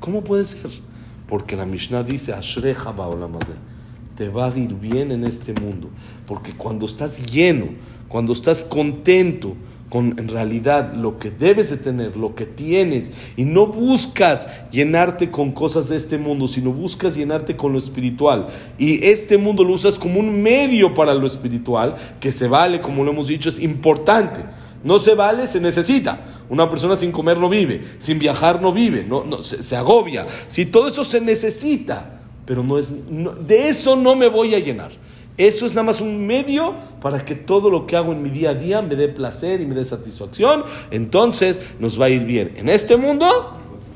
¿Cómo 0.00 0.22
puede 0.22 0.44
ser? 0.44 0.70
Porque 1.26 1.56
la 1.56 1.64
Mishnah 1.64 2.02
dice, 2.02 2.34
Ashreja 2.34 2.92
te 4.18 4.28
va 4.28 4.46
a 4.46 4.58
ir 4.58 4.74
bien 4.74 5.12
en 5.12 5.22
este 5.22 5.54
mundo. 5.54 5.90
Porque 6.26 6.52
cuando 6.52 6.86
estás 6.86 7.32
lleno, 7.32 7.68
cuando 8.08 8.32
estás 8.32 8.64
contento 8.64 9.54
con 9.88 10.18
en 10.18 10.28
realidad 10.28 10.92
lo 10.92 11.18
que 11.18 11.30
debes 11.30 11.70
de 11.70 11.76
tener, 11.76 12.16
lo 12.16 12.34
que 12.34 12.44
tienes, 12.44 13.12
y 13.36 13.44
no 13.44 13.68
buscas 13.68 14.48
llenarte 14.72 15.30
con 15.30 15.52
cosas 15.52 15.88
de 15.88 15.96
este 15.96 16.18
mundo, 16.18 16.48
sino 16.48 16.72
buscas 16.72 17.14
llenarte 17.14 17.54
con 17.54 17.72
lo 17.72 17.78
espiritual. 17.78 18.48
Y 18.76 19.06
este 19.06 19.38
mundo 19.38 19.62
lo 19.62 19.72
usas 19.72 20.00
como 20.00 20.18
un 20.18 20.42
medio 20.42 20.94
para 20.94 21.14
lo 21.14 21.26
espiritual, 21.26 21.94
que 22.18 22.32
se 22.32 22.48
vale, 22.48 22.80
como 22.80 23.04
lo 23.04 23.12
hemos 23.12 23.28
dicho, 23.28 23.48
es 23.48 23.60
importante. 23.60 24.40
No 24.82 24.98
se 24.98 25.14
vale, 25.14 25.46
se 25.46 25.60
necesita. 25.60 26.20
Una 26.50 26.68
persona 26.68 26.96
sin 26.96 27.12
comer 27.12 27.38
no 27.38 27.48
vive, 27.48 27.84
sin 27.98 28.18
viajar 28.18 28.60
no 28.60 28.72
vive, 28.72 29.04
no, 29.04 29.42
se, 29.42 29.76
agobia. 29.76 30.26
Si 30.48 30.66
todo 30.66 30.88
eso 30.88 31.04
se 31.04 31.20
necesita, 31.20 32.17
pero 32.48 32.62
no 32.62 32.78
es, 32.78 32.94
de 33.46 33.68
eso 33.68 33.94
no 33.94 34.16
me 34.16 34.26
voy 34.26 34.54
a 34.54 34.58
llenar. 34.58 34.90
Eso 35.36 35.66
es 35.66 35.74
nada 35.74 35.84
más 35.84 36.00
un 36.00 36.26
medio 36.26 36.74
para 37.02 37.22
que 37.22 37.34
todo 37.34 37.68
lo 37.68 37.86
que 37.86 37.94
hago 37.94 38.12
en 38.12 38.22
mi 38.22 38.30
día 38.30 38.50
a 38.50 38.54
día 38.54 38.80
me 38.80 38.96
dé 38.96 39.08
placer 39.08 39.60
y 39.60 39.66
me 39.66 39.74
dé 39.74 39.84
satisfacción. 39.84 40.64
Entonces 40.90 41.60
nos 41.78 42.00
va 42.00 42.06
a 42.06 42.08
ir 42.08 42.24
bien 42.24 42.54
en 42.56 42.70
este 42.70 42.96
mundo 42.96 43.26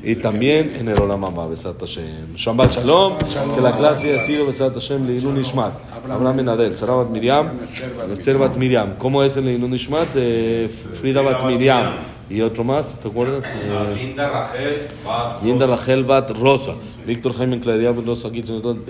y 0.05 0.17
también 0.17 0.77
en 0.77 0.87
el 0.87 1.01
Olam 1.01 1.25
Abba, 1.25 1.47
Besat 1.47 1.81
Hashem. 1.81 2.35
Shabbat 2.37 2.75
Shalom, 2.75 3.15
que 3.55 3.61
la 3.62 3.75
clase 3.75 4.19
ha 4.19 4.21
sido 4.21 4.45
Besat 4.45 4.75
Hashem 4.75 5.07
Leilun 5.07 5.41
Ishmat. 5.41 5.73
Abraham 6.11 6.37
Benadel, 6.37 6.77
Sarah 6.77 6.97
Bat 6.97 7.09
Miriam, 7.09 7.53
Esther 8.12 8.37
Bat 8.37 8.57
Miriam. 8.57 8.97
¿Cómo 8.99 9.23
es 9.23 9.35
el 9.38 9.47
Leilun 9.47 9.73
Ishmat? 9.73 10.09
Eh, 10.15 10.69
Frida 10.69 11.23
Bat 11.23 11.45
Miriam. 11.47 11.95
¿Y 12.33 12.40
otro 12.40 12.64
más? 12.64 12.99
¿Te 12.99 13.09
acuerdas? 13.09 13.45
Eh, 13.45 13.95
Linda 13.95 14.27
Rachel 14.31 14.88
Bat 15.05 15.42
Linda 15.42 15.66
Rachel 15.66 16.03
Bat 16.03 16.31
Rosa. 16.31 16.73
Víctor 17.07 17.35
Jaime 17.35 17.61
Claudia 17.61 17.92
Bat 17.92 18.07
Rosa 18.07 18.31
Gitzon. 18.31 18.85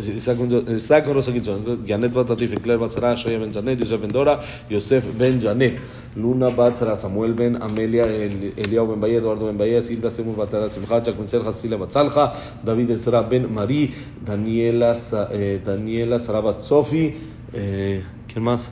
Isaac 0.69 1.07
Rosa 1.13 1.33
Gitzon. 1.33 1.85
Janet 1.85 2.13
Bat 2.13 2.31
Atif, 2.31 2.55
Claire 2.63 2.79
Bat 2.79 2.93
Sarah, 2.93 3.17
Shoya 3.17 3.41
Ben 3.41 3.53
Janet, 3.53 3.81
Yosef 3.81 4.01
Ben 4.01 4.13
Dora, 4.13 4.41
Yosef 4.71 5.05
Ben 5.19 5.41
Janet. 5.41 5.77
Luna 6.15 6.51
Bat 6.51 6.97
Samuel 6.97 7.33
Ben 7.33 7.57
Amelia, 7.61 8.07
Eliao 8.07 8.87
Ben 8.87 9.01
Baye, 9.01 9.17
Eduardo 9.17 9.47
Ben 9.47 9.59
Baye, 9.59 9.83
Silvia 9.83 10.11
Semur 10.11 10.37
Batara 10.37 10.71
Simcha, 10.71 11.01
Chakwen 11.01 11.27
Serja, 11.27 11.53
Sila 11.53 11.77
Batzalja, 11.77 12.33
David 12.63 12.91
Ezra 12.91 13.23
Ben 13.23 13.53
Marí, 13.53 13.93
Daniela, 14.25 14.95
eh, 15.33 15.61
Daniela 15.65 16.21
Sarabat 16.21 16.63
Sofi, 16.63 17.17
eh, 17.53 18.05
¿quién 18.29 18.45
más? 18.45 18.71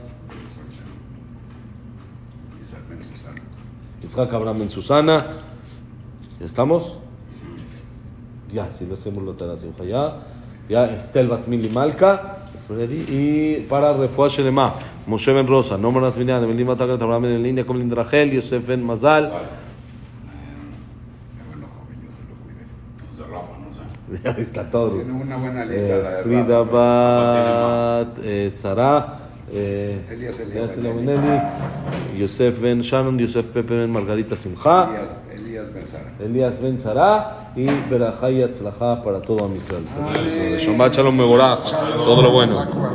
Isaac 4.11 4.33
Abraham 4.33 4.59
Ben 4.59 4.69
Susana, 4.69 5.25
¿ya 6.37 6.45
estamos? 6.45 6.97
Ya, 8.51 8.69
Silvia 8.73 8.97
Semur 8.97 9.23
Batara 9.23 9.55
Simcha, 9.55 9.85
ya. 9.85 10.17
ya 10.67 10.91
Estel 10.97 11.29
Batmili 11.29 11.69
Malka. 11.69 12.39
Freddy. 12.67 13.05
Y 13.07 13.65
para 13.69 13.93
Refuah 13.93 14.27
Shelema, 14.27 14.73
Moshe 15.07 15.31
Ben 15.31 15.47
Rosa, 15.47 15.77
Nomar 15.77 16.03
Natminian, 16.03 16.43
Emelim 16.43 16.69
Atakat, 16.69 17.01
Abraham 17.01 17.23
Ben 17.23 17.41
Línea, 17.41 17.65
Comlin 17.65 17.89
Rachel, 17.89 18.33
Yosef 18.33 18.67
Ben 18.67 18.83
Mazal. 18.83 19.31
Está 24.37 24.69
todo. 24.69 24.89
Tiene 24.89 25.13
una 25.13 25.37
buena 25.37 25.63
lista. 25.63 26.19
Eh, 26.19 26.23
Frida. 26.23 26.63
Bat, 26.63 28.19
eh, 28.23 28.51
Sara, 28.51 29.20
Elías 29.51 30.39
Elías. 30.39 30.77
Eliabenelli, 30.77 31.41
Yosef 32.17 32.61
Ben 32.61 32.81
Shannon, 32.81 33.17
Yosef 33.17 33.47
Pepe 33.47 33.75
Ben 33.75 33.91
Margarita 33.91 34.35
Simcha, 34.35 34.89
Elías, 34.89 35.21
Elías 35.33 35.73
Benzara. 35.73 36.11
Elías 36.19 36.61
Ben 36.61 36.79
Sara 36.79 37.51
y 37.55 37.67
Berajá 37.89 38.31
y 38.31 38.41
Atzlajá 38.43 39.03
para 39.03 39.21
todo 39.21 39.45
Amisrael. 39.45 39.85
Shabbat 40.57 40.95
Shalom 40.95 41.17
Mevorach, 41.17 41.69
todo 41.97 42.21
lo 42.21 42.31
bueno. 42.31 42.91